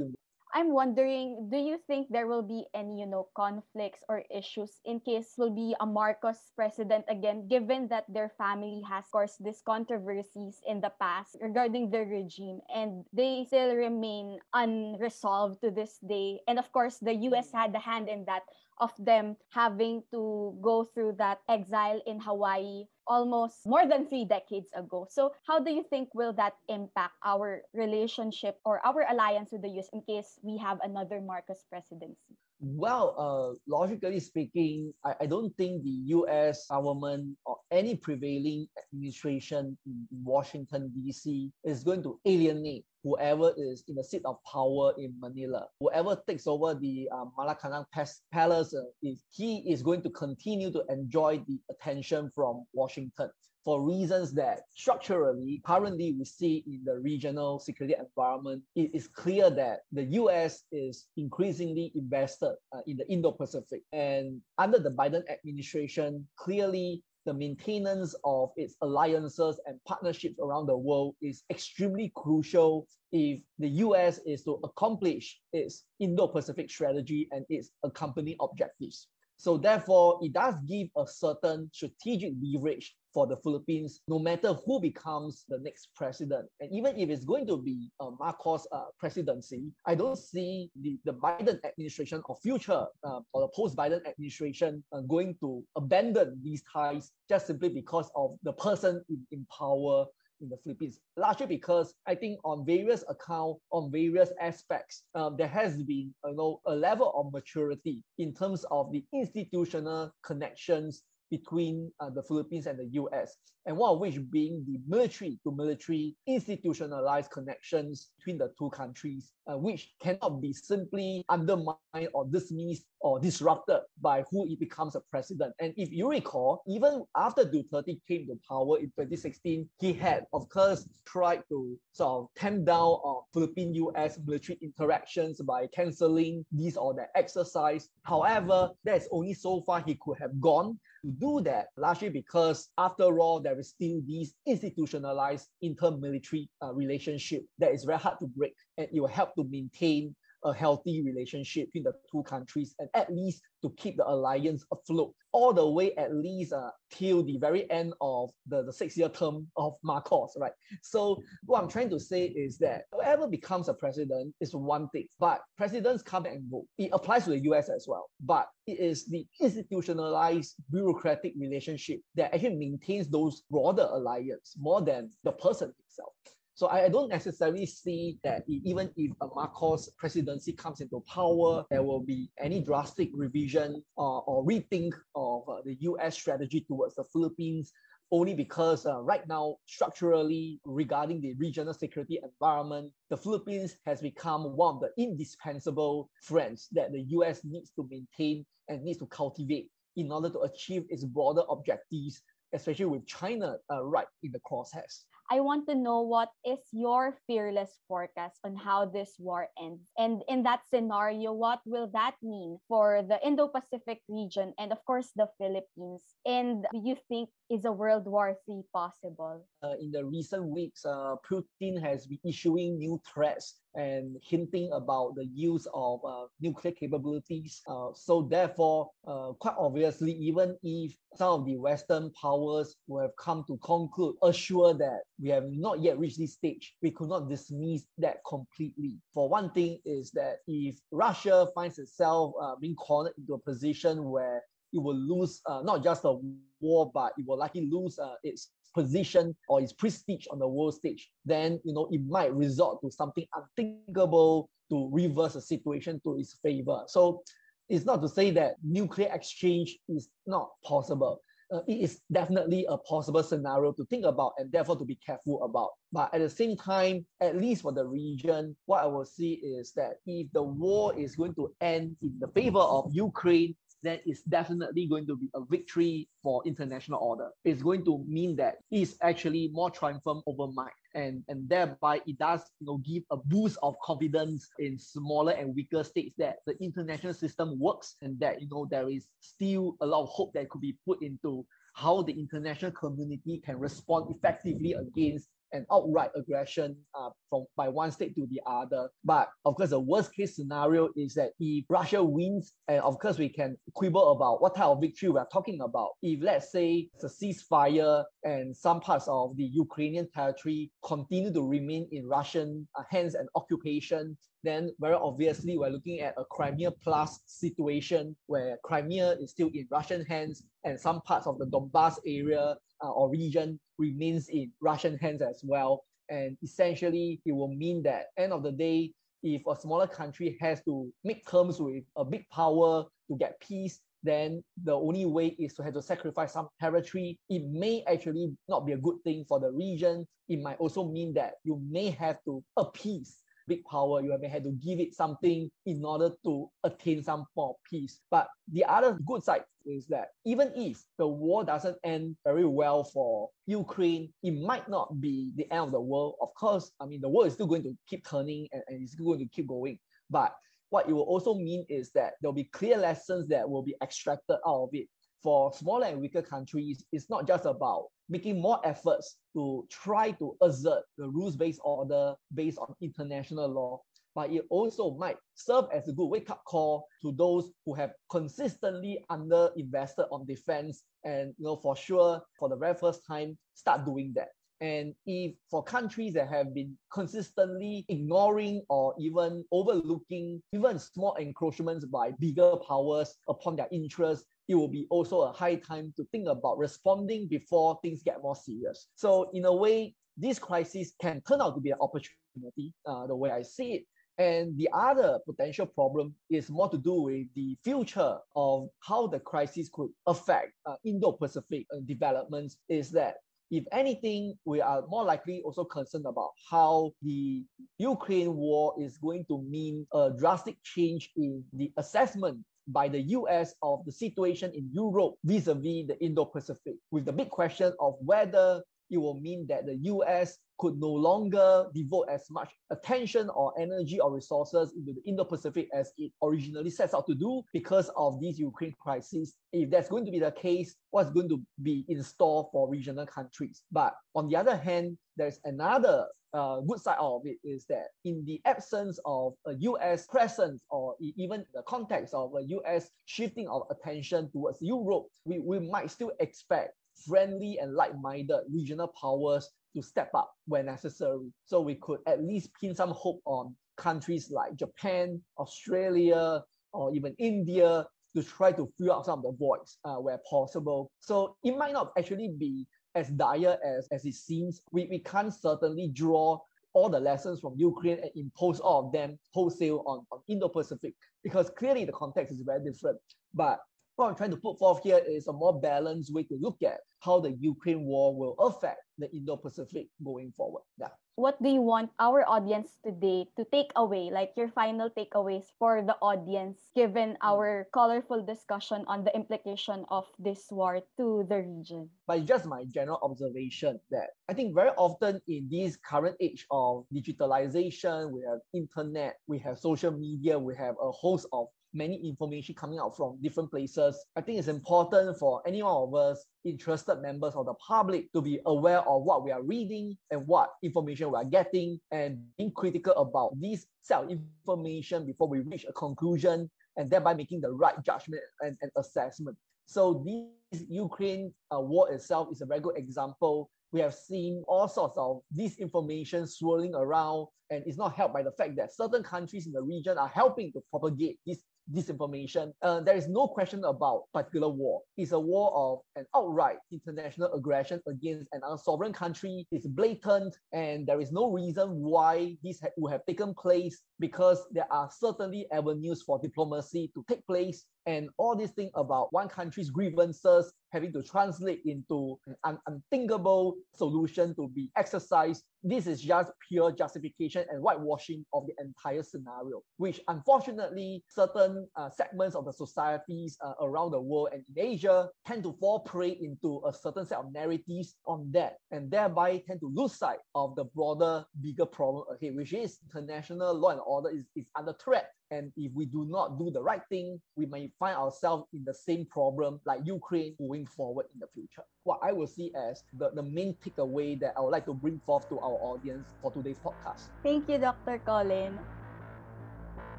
I'm 0.56 0.72
wondering, 0.72 1.50
do 1.52 1.58
you 1.58 1.78
think 1.86 2.08
there 2.08 2.28
will 2.28 2.42
be 2.42 2.64
any, 2.74 3.02
you 3.02 3.06
know, 3.06 3.28
conflicts 3.36 4.00
or 4.08 4.24
issues 4.32 4.80
in 4.86 5.02
case 5.02 5.36
will 5.38 5.52
be 5.52 5.76
a 5.82 5.86
Marcos 5.86 6.40
president 6.56 7.04
again, 7.10 7.50
given 7.50 7.90
that 7.90 8.08
their 8.08 8.32
family 8.40 8.82
has, 8.88 9.04
course, 9.12 9.36
these 9.36 9.60
controversies 9.60 10.62
in 10.66 10.80
the 10.80 10.94
past 10.96 11.36
regarding 11.42 11.92
the 11.92 12.08
regime 12.08 12.62
and 12.74 13.04
they 13.12 13.44
still 13.48 13.76
remain 13.76 14.40
unresolved 14.54 15.60
to 15.60 15.72
this 15.72 16.00
day. 16.00 16.40
And 16.48 16.58
of 16.58 16.72
course, 16.72 17.00
the 17.04 17.16
US 17.36 17.52
had 17.52 17.74
the 17.74 17.84
hand 17.84 18.08
in 18.08 18.24
that 18.24 18.48
of 18.80 18.96
them 18.98 19.36
having 19.52 20.04
to 20.12 20.56
go 20.62 20.86
through 20.86 21.20
that 21.20 21.42
exile 21.50 22.00
in 22.08 22.22
Hawaii 22.22 22.88
almost 23.08 23.66
more 23.66 23.88
than 23.88 24.08
three 24.08 24.26
decades 24.26 24.70
ago. 24.76 25.08
So, 25.10 25.32
how 25.48 25.60
do 25.60 25.72
you 25.72 25.84
think 25.90 26.14
will 26.14 26.34
that 26.34 26.54
impact 26.70 27.14
our 27.24 27.62
relationship 27.74 28.60
or 28.66 28.86
our 28.86 29.06
alliance 29.10 29.52
with 29.52 29.62
the 29.62 29.70
US 29.80 29.90
in 29.94 30.02
case 30.02 30.40
we 30.42 30.58
have 30.58 30.80
another 30.84 31.22
Marcos 31.22 31.64
presidency? 31.70 32.38
Well, 32.62 33.14
uh, 33.20 33.60
logically 33.68 34.20
speaking, 34.20 34.94
I, 35.04 35.16
I 35.22 35.26
don't 35.26 35.56
think 35.58 35.84
the 35.84 36.16
US 36.18 36.68
government 36.68 37.38
or 37.46 37.58
any 37.70 37.96
prevailing 37.96 38.68
administration 38.80 39.78
in 39.86 40.08
Washington, 40.24 40.92
D.C. 40.96 41.52
is 41.64 41.84
going 41.84 42.02
to 42.04 42.20
alienate 42.26 42.86
whoever 43.06 43.54
is 43.56 43.84
in 43.88 43.96
the 43.96 44.04
seat 44.04 44.24
of 44.26 44.38
power 44.52 44.94
in 44.98 45.14
Manila. 45.20 45.68
Whoever 45.80 46.20
takes 46.28 46.48
over 46.48 46.74
the 46.74 47.08
uh, 47.14 47.26
Malacanang 47.38 47.86
Palace, 48.34 48.74
uh, 48.74 48.82
is, 49.04 49.24
he 49.32 49.58
is 49.72 49.84
going 49.84 50.02
to 50.02 50.10
continue 50.10 50.72
to 50.72 50.84
enjoy 50.90 51.42
the 51.48 51.60
attention 51.70 52.32
from 52.34 52.66
Washington 52.74 53.30
for 53.64 53.82
reasons 53.82 54.32
that 54.34 54.62
structurally, 54.76 55.60
currently 55.66 56.16
we 56.18 56.24
see 56.24 56.64
in 56.68 56.82
the 56.86 57.00
regional 57.00 57.58
security 57.60 57.96
environment, 58.00 58.62
it 58.76 58.92
is 58.94 59.08
clear 59.08 59.50
that 59.50 59.80
the 59.92 60.04
US 60.22 60.64
is 60.72 61.08
increasingly 61.18 61.92
invested 61.96 62.54
uh, 62.72 62.82
in 62.86 62.96
the 62.98 63.12
Indo-Pacific. 63.12 63.82
And 63.92 64.40
under 64.60 64.78
the 64.78 64.92
Biden 64.92 65.24
administration, 65.30 66.28
clearly 66.38 67.02
the 67.26 67.34
maintenance 67.34 68.16
of 68.24 68.52
its 68.56 68.76
alliances 68.82 69.60
and 69.66 69.84
partnerships 69.86 70.40
around 70.40 70.68
the 70.68 70.78
world 70.78 71.16
is 71.22 71.44
extremely 71.50 72.12
crucial 72.16 72.88
if 73.12 73.42
the 73.60 73.70
US 73.86 74.20
is 74.26 74.44
to 74.44 74.60
accomplish 74.64 75.40
its 75.52 75.86
Indo-Pacific 76.00 76.70
strategy 76.70 77.28
and 77.32 77.46
its 77.50 77.72
accompanying 77.84 78.38
objectives. 78.40 79.08
So 79.38 79.58
therefore, 79.58 80.20
it 80.22 80.34
does 80.34 80.56
give 80.68 80.88
a 80.96 81.06
certain 81.08 81.70
strategic 81.74 82.34
leverage 82.42 82.96
for 83.16 83.26
the 83.26 83.38
Philippines, 83.38 84.02
no 84.10 84.20
matter 84.20 84.54
who 84.66 84.82
becomes 84.82 85.46
the 85.48 85.58
next 85.60 85.88
president. 85.96 86.50
And 86.60 86.70
even 86.74 87.00
if 87.00 87.10
it's 87.10 87.24
going 87.24 87.48
to 87.48 87.58
be 87.58 87.90
a 88.02 88.12
Marcos 88.20 88.68
uh, 88.74 88.92
presidency, 89.00 89.72
I 89.86 89.96
don't 89.96 90.18
see 90.18 90.70
the, 90.82 91.00
the 91.06 91.14
Biden 91.14 91.58
administration 91.64 92.22
or 92.26 92.36
future 92.44 92.86
uh, 93.06 93.20
or 93.32 93.42
the 93.44 93.48
post-Biden 93.56 94.06
administration 94.06 94.84
uh, 94.92 95.00
going 95.08 95.38
to 95.40 95.64
abandon 95.78 96.42
these 96.44 96.62
ties 96.72 97.12
just 97.30 97.48
simply 97.48 97.70
because 97.70 98.12
of 98.18 98.36
the 98.44 98.52
person 98.52 99.02
in, 99.10 99.26
in 99.32 99.48
power 99.58 100.06
in 100.42 100.50
the 100.50 100.58
Philippines, 100.58 101.00
largely 101.16 101.46
because 101.46 101.94
I 102.06 102.16
think 102.16 102.40
on 102.44 102.66
various 102.66 103.06
accounts, 103.08 103.62
on 103.72 103.92
various 103.92 104.32
aspects, 104.42 105.04
um, 105.16 105.36
there 105.38 105.48
has 105.48 105.82
been 105.84 106.14
you 106.26 106.36
know 106.36 106.60
a 106.66 106.76
level 106.76 107.14
of 107.16 107.32
maturity 107.32 108.04
in 108.18 108.34
terms 108.34 108.66
of 108.72 108.92
the 108.92 109.06
institutional 109.14 110.12
connections 110.22 111.04
between 111.30 111.92
uh, 112.00 112.10
the 112.10 112.24
Philippines 112.24 112.68
and 112.68 112.80
the 112.80 112.88
US, 113.02 113.36
and 113.66 113.78
one 113.78 113.94
of 113.94 114.00
which 114.00 114.20
being 114.30 114.64
the 114.68 114.80
military 114.88 115.40
to 115.44 115.52
military 115.52 116.16
institutionalized 116.28 117.32
connections 117.32 118.12
between 118.18 118.38
the 118.38 118.52
two 118.58 118.70
countries, 118.70 119.32
uh, 119.52 119.58
which 119.58 119.94
cannot 120.00 120.42
be 120.42 120.54
simply 120.54 121.24
undermined 121.30 122.10
or 122.14 122.26
dismissed 122.26 122.86
or 123.06 123.20
disrupted 123.20 123.82
by 124.02 124.24
who 124.32 124.48
it 124.52 124.60
becomes 124.60 124.96
a 124.96 125.00
president. 125.12 125.54
And 125.60 125.76
if 125.78 125.92
you 125.92 126.10
recall, 126.10 126.64
even 126.68 127.04
after 127.16 127.44
Duterte 127.46 128.00
came 128.08 128.26
to 128.26 128.40
power 128.50 128.80
in 128.80 128.88
2016, 128.98 129.70
he 129.80 129.94
had, 129.94 130.26
of 130.34 130.50
course, 130.50 130.90
tried 131.06 131.44
to 131.50 131.78
sort 131.92 132.24
of 132.24 132.28
tamp 132.36 132.66
down 132.66 132.98
on 133.06 133.22
Philippine-US 133.32 134.18
military 134.26 134.58
interactions 134.60 135.40
by 135.40 135.68
canceling 135.68 136.44
this 136.52 136.78
or 136.78 136.96
that 136.96 137.10
exercise. 137.14 137.90
However, 138.02 138.72
that's 138.84 139.08
only 139.12 139.36
so 139.36 139.62
far 139.62 139.84
he 139.86 140.00
could 140.02 140.18
have 140.18 140.42
gone 140.42 140.80
to 141.04 141.12
do 141.12 141.42
that, 141.42 141.68
largely 141.78 142.10
because, 142.10 142.70
after 142.80 143.20
all, 143.20 143.40
there 143.40 143.60
is 143.60 143.70
still 143.70 144.02
this 144.08 144.34
institutionalized 144.48 145.48
inter-military 145.62 146.50
uh, 146.64 146.74
relationship 146.74 147.44
that 147.60 147.72
is 147.72 147.84
very 147.84 148.00
hard 148.00 148.18
to 148.20 148.26
break, 148.26 148.56
and 148.80 148.88
it 148.92 149.00
will 149.00 149.08
help 149.08 149.36
to 149.36 149.44
maintain 149.44 150.16
a 150.46 150.54
healthy 150.54 151.04
relationship 151.04 151.68
between 151.68 151.84
the 151.84 151.94
two 152.12 152.24
countries 152.24 152.76
and 152.80 152.88
at 152.94 153.12
least 153.14 153.42
to 153.62 153.74
keep 153.78 153.98
the 153.98 154.08
alliance 154.08 154.64
afloat 154.72 155.14
all 155.34 155.52
the 155.52 155.68
way 155.68 155.94
at 155.96 156.16
least 156.16 156.54
uh, 156.54 156.70
till 156.90 157.22
the 157.22 157.38
very 157.38 157.70
end 157.70 157.94
of 158.00 158.30
the, 158.48 158.64
the 158.64 158.72
six-year 158.72 159.10
term 159.10 159.46
of 159.58 159.74
Marcos, 159.84 160.34
right? 160.40 160.54
So 160.82 161.22
what 161.44 161.62
I'm 161.62 161.70
trying 161.70 161.90
to 161.90 162.00
say 162.00 162.28
is 162.28 162.58
that 162.60 162.84
whoever 162.94 163.28
becomes 163.28 163.68
a 163.68 163.74
president 163.74 164.34
is 164.40 164.56
one 164.56 164.88
thing, 164.90 165.08
but 165.20 165.42
presidents 165.58 166.02
come 166.02 166.26
and 166.26 166.50
go. 166.50 166.66
It 166.78 166.92
applies 166.94 167.26
to 167.26 167.32
the 167.32 167.40
US 167.52 167.68
as 167.68 167.86
well, 167.86 168.10
but 168.22 168.48
it 168.66 168.80
is 168.80 169.08
the 169.08 169.26
institutionalized 169.42 170.56
bureaucratic 170.72 171.34
relationship 171.38 172.00
that 172.16 172.34
actually 172.34 172.56
maintains 172.56 173.10
those 173.10 173.44
broader 173.52 173.90
alliance 173.92 174.54
more 174.58 174.82
than 174.82 175.10
the 175.24 175.34
person 175.34 175.74
himself. 175.78 176.14
So 176.56 176.68
I, 176.70 176.88
don't 176.88 177.10
necessarily 177.10 177.66
see 177.66 178.18
that 178.24 178.44
even 178.48 178.90
if 178.96 179.12
Marcos 179.36 179.90
presidency 179.98 180.54
comes 180.54 180.80
into 180.80 181.02
power, 181.02 181.66
there 181.70 181.84
will 181.84 182.00
be 182.00 182.30
any 182.40 182.62
drastic 182.62 183.10
revision 183.14 183.84
uh, 183.98 184.20
or 184.20 184.46
rethink 184.46 184.94
of 185.16 185.44
uh, 185.50 185.62
the 185.66 185.76
US 185.82 186.16
strategy 186.16 186.62
towards 186.62 186.96
the 186.96 187.04
Philippines 187.12 187.74
only 188.12 188.34
because 188.34 188.86
uh, 188.86 189.02
right 189.02 189.28
now, 189.28 189.56
structurally, 189.66 190.60
regarding 190.64 191.22
the 191.22 191.34
regional 191.34 191.74
security 191.74 192.20
environment, 192.24 192.92
the 193.10 193.18
Philippines 193.18 193.76
has 193.86 194.00
become 194.00 194.56
one 194.56 194.76
of 194.76 194.82
the 194.82 194.92
indispensable 194.98 196.10
friends 196.22 196.68
that 196.72 196.92
the 196.92 197.02
US 197.02 197.42
needs 197.44 197.72
to 197.72 197.88
maintain 197.90 198.46
and 198.70 198.84
needs 198.84 199.00
to 199.00 199.08
cultivate 199.08 199.70
in 199.96 200.12
order 200.12 200.30
to 200.30 200.40
achieve 200.42 200.86
its 200.90 201.04
broader 201.04 201.42
objectives, 201.50 202.22
especially 202.54 202.86
with 202.86 203.06
China 203.08 203.58
uh, 203.72 203.84
right 203.84 204.08
in 204.24 204.32
the 204.32 204.40
crosshairs. 204.40 205.06
I 205.32 205.40
want 205.40 205.68
to 205.70 205.76
know 205.76 206.02
what 206.02 206.30
is 206.46 206.60
your 206.72 207.18
fearless 207.26 207.80
forecast 207.88 208.38
on 208.44 208.56
how 208.56 208.86
this 208.86 209.16
war 209.18 209.50
ends. 209.58 209.90
And 209.98 210.24
in 210.30 210.44
that 210.44 210.62
scenario, 210.70 211.34
what 211.34 211.62
will 211.66 211.90
that 211.94 212.16
mean 212.22 212.60
for 212.68 213.02
the 213.02 213.18
Indo 213.26 213.48
Pacific 213.48 214.02
region 214.08 214.54
and, 214.60 214.72
of 214.72 214.84
course, 214.86 215.10
the 215.16 215.28
Philippines? 215.38 216.04
And 216.26 216.68
do 216.72 216.82
you 216.84 216.96
think 217.10 217.30
is 217.50 217.66
a 217.66 217.72
World 217.72 218.06
War 218.06 218.38
III 218.48 218.62
possible? 218.72 219.46
Uh, 219.64 219.74
in 219.82 219.92
the 219.92 220.06
recent 220.06 220.46
weeks, 220.46 220.86
uh, 220.86 221.16
Putin 221.26 221.82
has 221.82 222.06
been 222.06 222.22
issuing 222.24 222.78
new 222.78 223.02
threats 223.12 223.65
and 223.76 224.18
hinting 224.24 224.70
about 224.74 225.16
the 225.16 225.26
use 225.34 225.68
of 225.74 226.00
uh, 226.06 226.26
nuclear 226.40 226.74
capabilities. 226.74 227.62
Uh, 227.68 227.90
so 227.94 228.28
therefore, 228.30 228.90
uh, 229.08 229.32
quite 229.40 229.56
obviously, 229.58 230.14
even 230.14 230.56
if 230.64 230.96
some 231.16 231.42
of 231.42 231.46
the 231.46 231.58
Western 231.58 232.12
powers 232.12 232.76
will 232.88 233.02
have 233.02 233.16
come 233.18 233.44
to 233.48 233.58
conclude, 233.58 234.16
assure 234.24 234.74
that 234.74 235.02
we 235.22 235.30
have 235.30 235.46
not 235.50 235.80
yet 235.82 236.00
reached 236.00 236.20
this 236.20 236.34
stage, 236.34 236.76
we 236.82 236.92
could 236.92 237.10
not 237.10 237.30
dismiss 237.30 237.84
that 237.98 238.18
completely. 238.28 238.98
For 239.14 239.30
one 239.30 239.52
thing 239.52 239.80
is 239.86 240.12
that 240.12 240.38
if 240.48 240.78
Russia 240.92 241.48
finds 241.54 241.80
itself 241.80 242.34
uh, 242.42 242.56
being 242.60 242.76
cornered 242.76 243.14
into 243.18 243.34
a 243.34 243.40
position 243.40 244.04
where 244.10 244.42
it 244.74 244.80
will 244.80 244.96
lose 244.96 245.42
uh, 245.46 245.62
not 245.64 245.84
just 245.84 246.04
a 246.04 246.20
war, 246.60 246.92
but 246.94 247.14
it 247.18 247.26
will 247.28 247.38
likely 247.38 247.70
lose 247.70 247.98
uh, 248.00 248.16
its 248.24 248.50
position 248.76 249.36
or 249.48 249.62
its 249.62 249.74
prestige 249.74 250.26
on 250.30 250.38
the 250.38 250.48
world 250.48 250.76
stage, 250.76 251.10
then 251.26 251.60
you 251.64 251.74
know 251.74 251.88
it 251.92 252.02
might 252.08 252.34
resort 252.34 252.80
to 252.82 252.92
something 252.92 253.26
unthinkable 253.34 254.50
to 254.70 254.90
reverse 254.92 255.34
the 255.34 255.42
situation 255.42 256.00
to 256.04 256.18
its 256.20 256.38
favor. 256.44 256.84
So 256.88 257.24
it's 257.70 257.86
not 257.86 258.02
to 258.02 258.10
say 258.10 258.30
that 258.32 258.56
nuclear 258.64 259.10
exchange 259.12 259.78
is 259.90 260.10
not 260.28 260.50
possible. 260.64 261.22
Uh, 261.54 261.60
it 261.68 261.80
is 261.80 262.02
definitely 262.12 262.66
a 262.70 262.78
possible 262.78 263.22
scenario 263.22 263.72
to 263.72 263.86
think 263.86 264.04
about 264.04 264.34
and 264.40 264.52
therefore 264.52 264.76
to 264.76 264.86
be 264.86 264.96
careful 264.96 265.44
about. 265.44 265.70
But 265.92 266.12
at 266.14 266.22
the 266.22 266.30
same 266.30 266.58
time, 266.58 267.06
at 267.22 267.38
least 267.38 267.62
for 267.62 267.72
the 267.72 267.86
region, 267.86 268.56
what 268.66 268.82
I 268.82 268.88
will 268.88 269.06
see 269.06 269.34
is 269.34 269.72
that 269.74 269.94
if 270.08 270.28
the 270.34 270.42
war 270.42 270.98
is 270.98 271.16
going 271.16 271.36
to 271.36 271.54
end 271.62 271.96
in 272.02 272.18
the 272.20 272.28
favor 272.30 272.60
of 272.60 272.90
Ukraine, 272.92 273.56
then 273.86 274.00
it's 274.06 274.22
definitely 274.24 274.88
going 274.88 275.06
to 275.08 275.16
be 275.16 275.30
a 275.36 275.44
victory 275.46 276.10
for 276.24 276.42
international 276.46 277.00
order. 277.00 277.30
It's 277.44 277.62
going 277.62 277.86
to 277.86 278.04
mean 278.08 278.36
that 278.38 278.56
it's 278.72 278.96
actually 279.02 279.50
more 279.54 279.70
triumphant 279.70 280.24
over 280.28 280.52
might. 280.52 280.72
And, 280.96 281.24
and 281.28 281.48
thereby 281.50 282.02
it 282.08 282.18
does 282.18 282.42
you 282.60 282.68
know 282.68 282.78
give 282.78 283.04
a 283.12 283.18
boost 283.18 283.58
of 283.62 283.76
confidence 283.84 284.48
in 284.60 284.80
smaller 284.80 285.34
and 285.34 285.54
weaker 285.54 285.84
states 285.84 286.16
that 286.18 286.38
the 286.46 286.56
international 286.64 287.14
system 287.14 287.60
works 287.60 287.96
and 288.02 288.18
that 288.22 288.42
you 288.42 288.48
know 288.50 288.66
there 288.72 288.90
is 288.90 289.08
still 289.20 289.76
a 289.82 289.86
lot 289.86 290.04
of 290.04 290.10
hope 290.10 290.34
that 290.34 290.50
could 290.50 290.62
be 290.62 290.78
put 290.88 291.02
into 291.02 291.46
how 291.74 292.02
the 292.02 292.14
international 292.14 292.72
community 292.72 293.42
can 293.46 293.60
respond 293.60 294.06
effectively 294.16 294.74
against 294.74 295.28
an 295.56 295.66
outright 295.72 296.12
aggression 296.16 296.76
uh, 296.94 297.10
from 297.30 297.46
by 297.56 297.70
one 297.70 297.92
state 297.92 298.16
to 298.16 298.28
the 298.30 298.42
other. 298.46 298.90
But 299.04 299.30
of 299.46 299.56
course, 299.56 299.70
the 299.70 299.80
worst 299.80 300.14
case 300.14 300.36
scenario 300.36 300.90
is 300.96 301.14
that 301.16 301.32
if 301.40 301.66
Russia 301.70 302.04
wins, 302.04 302.54
and 302.68 302.82
of 302.82 303.00
course 303.00 303.18
we 303.18 303.30
can 303.30 303.58
quibble 303.74 304.12
about 304.12 304.42
what 304.42 304.56
type 304.56 304.66
of 304.66 304.82
victory 304.82 305.10
we 305.10 305.20
are 305.20 305.28
talking 305.32 305.62
about. 305.62 305.92
If 306.02 306.22
let's 306.22 306.52
say 306.52 306.90
it's 306.94 307.04
a 307.04 307.26
ceasefire 307.26 308.04
and 308.24 308.56
some 308.56 308.80
parts 308.82 309.08
of 309.08 309.36
the 309.38 309.46
Ukrainian 309.46 310.10
territory 310.12 310.72
continue 310.84 311.32
to 311.34 311.42
remain 311.42 311.88
in 311.92 312.08
Russian 312.08 312.68
uh, 312.78 312.84
hands 312.90 313.16
and 313.16 313.28
occupation, 313.36 314.18
then 314.46 314.72
very 314.80 314.96
obviously 314.96 315.58
we're 315.58 315.70
looking 315.70 316.02
at 316.02 316.14
a 316.18 316.26
Crimea 316.26 316.72
plus 316.84 317.20
situation 317.26 318.16
where 318.28 318.58
Crimea 318.64 319.14
is 319.14 319.32
still 319.32 319.50
in 319.54 319.68
Russian 319.72 320.06
hands 320.06 320.44
and 320.64 320.80
some 320.80 321.02
parts 321.02 321.28
of 321.28 321.38
the 321.40 321.46
Donbass 321.46 321.98
area 322.06 322.56
uh, 322.84 322.92
or 322.92 323.10
region 323.10 323.60
remains 323.78 324.30
in 324.30 324.52
Russian 324.62 324.98
hands 324.98 325.22
as 325.22 325.42
well. 325.44 325.84
And 326.10 326.38
essentially, 326.44 327.22
it 327.26 327.32
will 327.32 327.54
mean 327.54 327.82
that 327.84 328.08
end 328.18 328.34
of 328.34 328.44
the 328.44 328.52
day, 328.52 328.94
if 329.24 329.42
a 329.48 329.60
smaller 329.60 329.88
country 329.88 330.38
has 330.40 330.62
to 330.66 330.92
make 331.04 331.28
terms 331.28 331.60
with 331.60 331.84
a 331.96 332.06
big 332.06 332.30
power 332.30 332.86
to 333.10 333.18
get 333.18 333.40
peace, 333.40 333.80
then 334.04 334.44
the 334.64 334.74
only 334.74 335.06
way 335.06 335.36
is 335.40 335.56
to 335.56 335.64
have 335.64 335.74
to 335.74 335.82
sacrifice 335.82 336.34
some 336.34 336.48
territory. 336.60 337.18
It 337.30 337.44
may 337.50 337.84
actually 337.88 338.36
not 338.48 338.68
be 338.68 338.74
a 338.74 338.78
good 338.78 338.98
thing 339.04 339.26
for 339.28 339.40
the 339.40 339.52
region. 339.52 340.06
It 340.30 340.42
might 340.42 340.58
also 340.60 340.88
mean 340.88 341.14
that 341.16 341.36
you 341.44 341.60
may 341.68 341.90
have 341.90 342.18
to 342.26 342.44
appease 342.56 343.18
big 343.48 343.64
power, 343.66 344.02
you 344.02 344.18
may 344.20 344.28
have 344.28 344.44
to 344.44 344.52
give 344.52 344.80
it 344.80 344.94
something 344.94 345.50
in 345.66 345.86
order 345.86 346.12
to 346.24 346.50
attain 346.64 347.04
some 347.04 347.26
form 347.34 347.52
of 347.52 347.56
peace. 347.70 348.00
But 348.12 348.28
the 348.52 348.66
other 348.66 348.98
good 349.06 349.24
side 349.24 349.44
is 349.66 349.88
that 349.88 350.10
even 350.26 350.52
if 350.56 350.82
the 350.98 351.08
war 351.08 351.44
doesn't 351.44 351.78
end 351.84 352.16
very 352.24 352.46
well 352.46 352.84
for 352.84 353.30
Ukraine, 353.48 354.14
it 354.24 354.40
might 354.40 354.70
not 354.70 355.00
be 355.02 355.32
the 355.36 355.52
end 355.52 355.66
of 355.66 355.72
the 355.72 355.82
world. 355.82 356.16
Of 356.22 356.30
course, 356.36 356.72
I 356.80 356.86
mean, 356.86 357.02
the 357.02 357.10
world 357.10 357.28
is 357.28 357.34
still 357.34 357.48
going 357.48 357.64
to 357.64 357.76
keep 357.88 358.08
turning 358.08 358.48
and, 358.52 358.64
and 358.68 358.84
it's 358.84 358.96
going 358.96 359.20
to 359.20 359.28
keep 359.28 359.48
going. 359.48 359.80
But 360.10 360.34
what 360.70 360.90
it 360.90 360.94
will 360.94 361.04
also 361.04 361.36
mean 361.36 361.66
is 361.70 361.92
that 361.92 362.14
there'll 362.22 362.34
be 362.34 362.50
clear 362.52 362.78
lessons 362.78 363.28
that 363.30 363.50
will 363.50 363.64
be 363.64 363.76
extracted 363.82 364.38
out 364.46 364.64
of 364.64 364.70
it. 364.74 364.88
For 365.26 365.52
smaller 365.54 365.88
and 365.88 366.02
weaker 366.02 366.22
countries, 366.22 366.86
it's 366.92 367.10
not 367.10 367.26
just 367.26 367.46
about 367.46 367.88
making 368.10 368.40
more 368.40 368.60
efforts 368.64 369.18
to 369.34 369.66
try 369.72 370.12
to 370.12 370.38
assert 370.44 370.84
the 371.00 371.10
rules-based 371.10 371.60
order 371.64 372.14
based 372.36 372.60
on 372.60 372.76
international 372.80 373.48
law, 373.50 373.82
but 374.14 374.30
it 374.30 374.46
also 374.52 374.92
might 374.98 375.18
serve 375.34 375.66
as 375.74 375.88
a 375.88 375.94
good 375.94 376.06
wake-up 376.06 376.44
call 376.46 376.86
to 377.02 377.12
those 377.12 377.50
who 377.66 377.74
have 377.74 377.94
consistently 378.12 379.04
underinvested 379.10 380.06
on 380.12 380.28
defense 380.28 380.84
and 381.06 381.34
you 381.40 381.46
know 381.46 381.56
for 381.56 381.76
sure 381.76 382.22
for 382.38 382.48
the 382.48 382.56
very 382.56 382.76
first 382.76 383.02
time 383.08 383.36
start 383.56 383.84
doing 383.84 384.14
that. 384.16 384.28
And 384.62 384.94
if 385.08 385.34
for 385.50 385.64
countries 385.64 386.14
that 386.14 386.30
have 386.30 386.54
been 386.54 386.78
consistently 386.94 387.84
ignoring 387.90 388.62
or 388.70 388.94
even 389.00 389.44
overlooking 389.52 390.44
even 390.54 390.78
small 390.78 391.16
encroachments 391.16 391.86
by 391.86 392.12
bigger 392.20 392.58
powers 392.58 393.16
upon 393.28 393.56
their 393.56 393.68
interests, 393.72 394.26
it 394.48 394.56
will 394.56 394.68
be 394.68 394.88
also 394.90 395.22
a 395.22 395.34
high 395.34 395.56
time 395.56 395.94
to 395.98 396.06
think 396.12 396.28
about 396.28 396.58
responding 396.58 397.28
before 397.28 397.80
things 397.82 398.04
get 398.04 398.22
more 398.22 398.36
serious. 398.36 398.88
So 398.96 399.30
in 399.34 399.46
a 399.46 399.54
way, 399.54 399.96
this 400.18 400.40
crisis 400.40 400.94
can 401.02 401.22
turn 401.28 401.42
out 401.42 401.56
to 401.56 401.62
be 401.62 401.72
an 401.72 401.78
opportunity, 401.82 402.74
uh, 402.86 403.08
the 403.08 403.16
way 403.16 403.32
I 403.32 403.42
see 403.42 403.74
it. 403.74 403.84
And 404.18 404.58
the 404.58 404.70
other 404.74 405.20
potential 405.26 405.66
problem 405.66 406.16
is 406.30 406.50
more 406.50 406.70
to 406.70 406.78
do 406.78 406.94
with 407.02 407.28
the 407.36 407.58
future 407.64 408.18
of 408.36 408.70
how 408.80 409.08
the 409.08 409.20
crisis 409.20 409.70
could 409.74 409.90
affect 410.08 410.54
uh, 410.66 410.76
Indo-Pacific 410.86 411.66
uh, 411.74 411.80
developments 411.86 412.58
is 412.70 412.92
that 412.92 413.16
if 413.52 413.66
anything, 413.72 414.36
we 414.46 414.62
are 414.62 414.84
more 414.88 415.04
likely 415.04 415.42
also 415.44 415.66
concerned 415.66 416.06
about 416.08 416.32
how 416.50 416.94
the 417.02 417.44
Ukraine 417.78 418.36
war 418.36 418.74
is 418.80 418.98
going 418.98 419.26
to 419.28 419.42
mean 419.42 419.86
a 419.94 420.12
drastic 420.18 420.58
change 420.64 421.12
in 421.16 421.44
the 421.54 421.72
assessment 421.78 422.40
by 422.68 422.88
the 422.88 423.02
US 423.02 423.54
of 423.62 423.86
the 423.86 423.92
situation 423.92 424.52
in 424.54 424.70
Europe 424.72 425.16
vis-a-vis 425.24 425.88
the 425.88 425.98
Indo-Pacific, 426.00 426.76
with 426.92 427.06
the 427.06 427.14
big 427.14 427.30
question 427.30 427.74
of 427.80 427.96
whether 428.00 428.64
it 428.90 428.98
will 428.98 429.20
mean 429.20 429.46
that 429.48 429.66
the 429.66 429.76
US 429.76 430.38
could 430.58 430.80
no 430.80 430.90
longer 430.90 431.66
devote 431.74 432.08
as 432.10 432.26
much 432.30 432.54
attention 432.70 433.30
or 433.30 433.54
energy 433.60 434.00
or 434.00 434.14
resources 434.14 434.74
into 434.76 434.94
the 434.94 435.02
Indo-Pacific 435.06 435.68
as 435.74 435.92
it 435.98 436.12
originally 436.24 436.70
sets 436.70 436.94
out 436.94 437.06
to 437.08 437.16
do 437.16 437.42
because 437.54 437.90
of 437.98 438.22
this 438.22 438.40
Ukraine 438.40 438.74
crisis. 438.80 439.34
If 439.52 439.70
that's 439.70 439.90
going 439.90 440.06
to 440.06 440.12
be 440.12 440.20
the 440.20 440.32
case, 440.32 440.76
what's 440.92 441.10
going 441.10 441.30
to 441.30 441.42
be 441.62 441.86
in 441.90 442.02
store 442.04 442.48
for 442.52 442.70
regional 442.70 443.06
countries? 443.06 443.64
But 443.72 443.96
on 444.16 444.30
the 444.30 444.38
other 444.38 444.56
hand, 444.56 444.98
there's 445.18 445.40
another 445.44 446.08
uh, 446.34 446.60
good 446.62 446.82
side 446.82 446.98
of 447.00 447.22
it 447.24 447.38
is 447.46 447.66
that 447.70 447.88
in 448.04 448.24
the 448.26 448.42
absence 448.46 449.00
of 449.06 449.34
a 449.48 449.54
US 449.54 450.06
presence 450.08 450.62
or 450.70 450.96
even 451.00 451.46
the 451.54 451.64
context 451.64 452.14
of 452.14 452.34
a 452.36 452.44
US 452.44 452.90
shifting 453.06 453.48
of 453.48 453.64
attention 453.70 454.30
towards 454.32 454.58
Europe, 454.62 455.06
we, 455.24 455.40
we 455.40 455.60
might 455.60 455.90
still 455.90 456.12
expect 456.20 456.74
friendly 457.08 457.58
and 457.62 457.74
like-minded 457.74 458.42
regional 458.52 458.88
powers 459.00 459.50
to 459.76 459.82
step 459.82 460.10
up 460.14 460.32
when 460.48 460.68
necessary. 460.68 461.32
So 461.46 461.62
we 461.62 461.76
could 461.76 462.00
at 462.08 462.24
least 462.24 462.50
pin 462.60 462.76
some 462.76 462.92
hope 462.92 463.22
on 463.26 463.56
countries 463.78 464.32
like 464.32 464.56
Japan, 464.56 465.22
Australia, 465.38 466.42
or 466.72 466.94
even 466.94 467.16
India 467.18 467.86
to 468.16 468.24
try 468.24 468.52
to 468.54 468.70
fill 468.78 468.94
out 468.94 469.06
some 469.06 469.20
of 469.20 469.24
the 469.24 469.38
voids 469.38 469.78
uh, 469.84 469.96
where 469.96 470.20
possible. 470.30 470.92
So 471.00 471.36
it 471.44 471.58
might 471.58 471.74
not 471.74 471.92
actually 471.98 472.34
be 472.38 472.66
as 472.96 473.10
dire 473.10 473.58
as, 473.64 473.88
as 473.92 474.06
it 474.06 474.14
seems. 474.14 474.62
We, 474.72 474.88
we 474.90 475.00
can't 475.00 475.34
certainly 475.34 475.90
draw 475.94 476.40
all 476.74 476.90
the 476.90 477.00
lessons 477.00 477.40
from 477.40 477.56
Ukraine 477.58 478.00
and 478.00 478.12
impose 478.16 478.60
all 478.60 478.86
of 478.86 478.92
them 478.92 479.18
wholesale 479.34 479.84
on, 479.86 480.06
on 480.12 480.20
Indo-Pacific 480.28 480.94
because 481.24 481.50
clearly 481.50 481.86
the 481.86 481.94
context 481.94 482.34
is 482.34 482.42
very 482.46 482.64
different. 482.64 482.98
But 483.34 483.60
what 483.96 484.10
I'm 484.10 484.16
trying 484.16 484.32
to 484.32 484.38
put 484.38 484.60
forth 484.60 484.84
here 484.84 485.00
is 485.08 485.28
a 485.28 485.34
more 485.34 485.60
balanced 485.60 486.14
way 486.14 486.24
to 486.24 486.38
look 486.40 486.62
at 486.64 486.80
how 487.00 487.20
the 487.20 487.32
Ukraine 487.40 487.86
war 487.86 488.16
will 488.16 488.36
affect 488.40 488.82
the 488.98 489.10
Indo-Pacific 489.16 489.88
going 490.04 490.32
forward. 490.36 490.64
Yeah. 490.78 490.90
What 491.16 491.42
do 491.42 491.48
you 491.48 491.62
want 491.62 491.92
our 492.00 492.28
audience 492.28 492.76
today 492.84 493.28
to 493.38 493.46
take 493.52 493.72
away, 493.78 494.12
like 494.12 494.34
your 494.36 494.50
final 494.50 494.90
takeaways 494.90 495.46
for 495.58 495.82
the 495.82 495.96
audience, 496.02 496.60
given 496.76 497.16
our 497.22 497.68
colorful 497.74 498.26
discussion 498.26 498.84
on 498.88 499.06
the 499.06 499.16
implication 499.16 499.86
of 499.88 500.04
this 500.20 500.48
war 500.52 500.82
to 500.98 501.26
the 501.30 501.40
region? 501.40 501.90
But 502.06 502.26
just 502.26 502.46
my 502.46 502.66
general 502.68 503.00
observation 503.02 503.80
that 503.92 504.12
I 504.28 504.34
think 504.34 504.54
very 504.54 504.72
often 504.76 505.22
in 505.30 505.48
this 505.50 505.78
current 505.78 506.18
age 506.20 506.46
of 506.52 506.84
digitalization, 506.92 508.12
we 508.12 508.20
have 508.28 508.44
internet, 508.52 509.16
we 509.28 509.40
have 509.40 509.58
social 509.58 509.92
media, 509.92 510.38
we 510.38 510.54
have 510.58 510.76
a 510.84 510.92
host 510.92 511.28
of 511.32 511.48
many 511.76 512.08
information 512.08 512.56
coming 512.56 512.80
out 512.80 512.96
from 512.96 513.18
different 513.22 513.52
places. 513.52 514.04
I 514.16 514.22
think 514.22 514.40
it's 514.40 514.48
important 514.48 515.18
for 515.20 515.42
any 515.46 515.62
one 515.62 515.74
of 515.74 515.94
us 515.94 516.26
interested 516.46 517.02
members 517.02 517.36
of 517.36 517.46
the 517.46 517.54
public 517.56 518.12
to 518.14 518.22
be 518.22 518.40
aware 518.46 518.80
of 518.80 519.04
what 519.04 519.24
we 519.24 519.32
are 519.32 519.44
reading 519.44 519.98
and 520.12 520.26
what 520.26 520.54
information 520.64 521.12
we 521.12 521.18
are 521.18 521.26
getting 521.26 521.80
and 521.92 522.20
being 522.38 522.52
critical 522.52 522.94
about 522.94 523.40
this 523.40 523.66
set 523.82 524.04
of 524.04 524.10
information 524.10 525.06
before 525.06 525.28
we 525.28 525.42
reach 525.42 525.66
a 525.68 525.74
conclusion 525.74 526.50
and 526.78 526.90
thereby 526.90 527.14
making 527.14 527.42
the 527.42 527.52
right 527.52 527.84
judgment 527.84 528.22
and, 528.42 528.58
and 528.62 528.72
assessment. 528.78 529.38
So 529.66 530.04
this 530.06 530.64
Ukraine 530.70 531.34
uh, 531.54 531.60
war 531.60 531.92
itself 531.92 532.30
is 532.32 532.42
a 532.42 532.46
very 532.46 532.60
good 532.60 532.78
example. 532.78 533.50
We 533.72 533.82
have 533.82 533.94
seen 533.94 534.44
all 534.48 534.68
sorts 534.68 534.98
of 534.98 535.22
disinformation 535.38 536.30
swirling 536.30 536.76
around, 536.76 537.28
and 537.50 537.64
it's 537.66 537.78
not 537.78 537.96
helped 537.96 538.14
by 538.14 538.24
the 538.24 538.32
fact 538.32 538.56
that 538.58 538.74
certain 538.74 539.04
countries 539.04 539.48
in 539.48 539.54
the 539.54 539.62
region 539.62 539.98
are 539.98 540.08
helping 540.08 540.52
to 540.54 540.62
propagate 540.70 541.18
this 541.26 541.40
disinformation. 541.74 542.54
Uh, 542.62 542.80
there 542.82 542.96
is 542.96 543.08
no 543.08 543.28
question 543.28 543.64
about 543.64 544.04
particular 544.14 544.50
war. 544.50 544.82
It's 544.98 545.12
a 545.12 545.20
war 545.20 545.52
of 545.56 545.80
an 545.96 546.06
outright 546.16 546.58
international 546.72 547.34
aggression 547.34 547.82
against 547.88 548.28
an 548.34 548.42
sovereign 548.58 548.94
country. 548.94 549.48
It's 549.52 549.68
blatant, 549.68 550.36
and 550.54 550.86
there 550.88 551.02
is 551.02 551.12
no 551.12 551.32
reason 551.32 551.70
why 551.82 552.36
this 552.44 552.62
ha- 552.62 552.70
would 552.78 552.92
have 552.92 553.06
taken 553.06 553.34
place 553.34 553.82
because 554.00 554.46
there 554.52 554.72
are 554.72 554.90
certainly 554.92 555.48
avenues 555.52 556.02
for 556.02 556.20
diplomacy 556.20 556.92
to 556.94 557.04
take 557.08 557.26
place. 557.28 557.66
And 557.86 558.10
all 558.18 558.36
these 558.36 558.52
things 558.52 558.72
about 558.76 559.14
one 559.14 559.30
country's 559.30 559.70
grievances 559.70 560.52
having 560.72 560.92
to 560.92 561.02
translate 561.02 561.62
into 561.66 562.20
an 562.44 562.58
unthinkable 562.68 563.56
solution 563.74 564.36
to 564.36 564.50
be 564.50 564.70
exercised. 564.76 565.44
This 565.64 565.88
is 565.88 566.02
just 566.02 566.32
pure 566.48 566.72
justification 566.72 567.46
and 567.50 567.62
whitewashing 567.62 568.26
of 568.34 568.46
the 568.46 568.54
entire 568.62 569.02
scenario, 569.02 569.62
which 569.78 570.02
unfortunately 570.10 571.04
certain 571.08 571.68
uh, 571.76 571.90
segments 571.90 572.36
of 572.36 572.46
the 572.46 572.52
societies 572.52 573.38
uh, 573.42 573.54
around 573.62 573.92
the 573.92 574.02
world 574.02 574.30
and 574.34 574.44
in 574.54 574.64
Asia 574.64 575.10
tend 575.26 575.44
to 575.44 575.56
fall 575.60 575.80
prey 575.80 576.10
into 576.10 576.62
a 576.68 576.74
certain 576.74 577.06
set 577.06 577.20
of 577.20 577.32
narratives 577.32 577.96
on 578.06 578.30
that, 578.34 578.58
and 578.72 578.92
thereby 578.92 579.42
tend 579.48 579.60
to 579.62 579.72
lose 579.74 579.96
sight 579.96 580.20
of 580.36 580.56
the 580.56 580.66
broader, 580.66 581.26
bigger 581.42 581.66
problem 581.66 582.04
ahead, 582.12 582.36
which 582.36 582.54
is 582.54 582.80
international 582.94 583.54
law 583.58 583.70
and 583.70 583.82
order 583.86 584.10
is, 584.10 584.26
is 584.36 584.50
under 584.56 584.74
threat 584.74 585.10
and 585.32 585.52
if 585.58 585.72
we 585.74 585.86
do 585.86 586.06
not 586.06 586.38
do 586.38 586.52
the 586.52 586.62
right 586.62 586.82
thing, 586.90 587.20
we 587.36 587.46
may 587.46 587.72
find 587.80 587.98
ourselves 587.98 588.46
in 588.54 588.64
the 588.64 588.74
same 588.74 589.06
problem 589.06 589.60
like 589.66 589.80
Ukraine 589.84 590.36
moving 590.40 590.66
forward 590.66 591.08
in 591.14 591.20
the 591.20 591.28
future. 591.34 591.64
What 591.84 592.00
I 592.04 592.12
will 592.12 592.28
see 592.28 592.52
as 592.56 592.84
the, 592.94 593.10
the 593.12 593.24
main 593.24 593.56
takeaway 593.66 594.20
that 594.20 594.34
I 594.38 594.42
would 594.42 594.52
like 594.52 594.66
to 594.66 594.74
bring 594.74 595.00
forth 595.06 595.28
to 595.30 595.40
our 595.40 595.58
audience 595.62 596.10
for 596.22 596.32
today's 596.32 596.60
podcast. 596.60 597.10
Thank 597.24 597.50
you, 597.50 597.58
Dr. 597.58 598.00
Colin. 598.06 598.58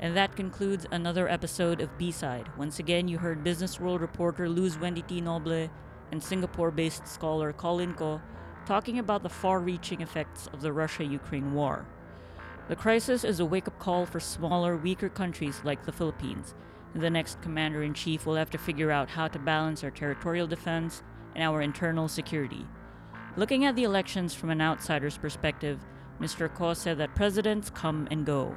And 0.00 0.16
that 0.16 0.34
concludes 0.34 0.86
another 0.92 1.28
episode 1.28 1.82
of 1.82 1.96
B-Side. 1.98 2.48
Once 2.56 2.78
again, 2.78 3.06
you 3.06 3.18
heard 3.18 3.44
Business 3.44 3.78
World 3.78 4.00
reporter 4.00 4.48
Luz 4.48 4.78
Wendy 4.78 5.02
T. 5.02 5.20
Noble 5.20 5.68
and 6.10 6.22
Singapore 6.22 6.70
based 6.70 7.06
scholar 7.06 7.52
Colin 7.52 7.92
Koh 7.94 8.20
talking 8.66 8.98
about 8.98 9.22
the 9.22 9.28
far 9.28 9.60
reaching 9.60 10.00
effects 10.00 10.48
of 10.52 10.62
the 10.62 10.72
Russia 10.72 11.04
Ukraine 11.04 11.52
war. 11.52 11.84
The 12.70 12.76
crisis 12.76 13.24
is 13.24 13.40
a 13.40 13.44
wake 13.44 13.66
up 13.66 13.80
call 13.80 14.06
for 14.06 14.20
smaller, 14.20 14.76
weaker 14.76 15.08
countries 15.08 15.60
like 15.64 15.84
the 15.84 15.90
Philippines. 15.90 16.54
The 16.94 17.10
next 17.10 17.42
commander 17.42 17.82
in 17.82 17.94
chief 17.94 18.24
will 18.24 18.36
have 18.36 18.50
to 18.50 18.58
figure 18.58 18.92
out 18.92 19.10
how 19.10 19.26
to 19.26 19.40
balance 19.40 19.82
our 19.82 19.90
territorial 19.90 20.46
defense 20.46 21.02
and 21.34 21.42
our 21.42 21.62
internal 21.62 22.06
security. 22.06 22.64
Looking 23.36 23.64
at 23.64 23.74
the 23.74 23.82
elections 23.82 24.34
from 24.34 24.50
an 24.50 24.60
outsider's 24.60 25.18
perspective, 25.18 25.80
Mr. 26.20 26.48
Koh 26.54 26.74
said 26.74 26.98
that 26.98 27.16
presidents 27.16 27.70
come 27.70 28.06
and 28.12 28.24
go. 28.24 28.56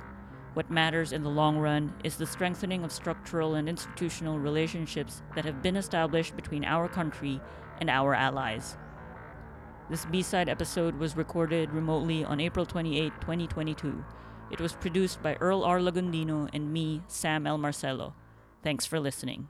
What 0.54 0.69
matters 0.69 1.12
in 1.12 1.23
the 1.23 1.30
long 1.30 1.58
run 1.58 1.91
is 2.04 2.15
the 2.15 2.28
strengthening 2.28 2.84
of 2.84 2.91
structural 2.91 3.56
and 3.56 3.67
institutional 3.67 4.38
relationships 4.38 5.23
that 5.34 5.45
have 5.45 5.63
been 5.63 5.76
established 5.76 6.36
between 6.36 6.65
our 6.65 6.88
country 6.88 7.41
and 7.80 7.89
our 7.89 8.13
allies. 8.13 8.78
This 9.89 10.06
B 10.06 10.22
side 10.22 10.48
episode 10.48 10.98
was 10.98 11.17
recorded 11.17 11.72
remotely 11.72 12.24
on 12.24 12.39
April 12.39 12.65
28, 12.65 13.12
2022. 13.19 14.04
It 14.50 14.62
was 14.62 14.74
produced 14.74 15.22
by 15.22 15.36
Earl 15.36 15.63
R. 15.63 15.80
Lagundino 15.80 16.50
and 16.54 16.72
me, 16.72 17.02
Sam 17.08 17.46
L. 17.46 17.58
Marcelo. 17.58 18.13
Thanks 18.63 18.86
for 18.86 19.00
listening. 19.00 19.50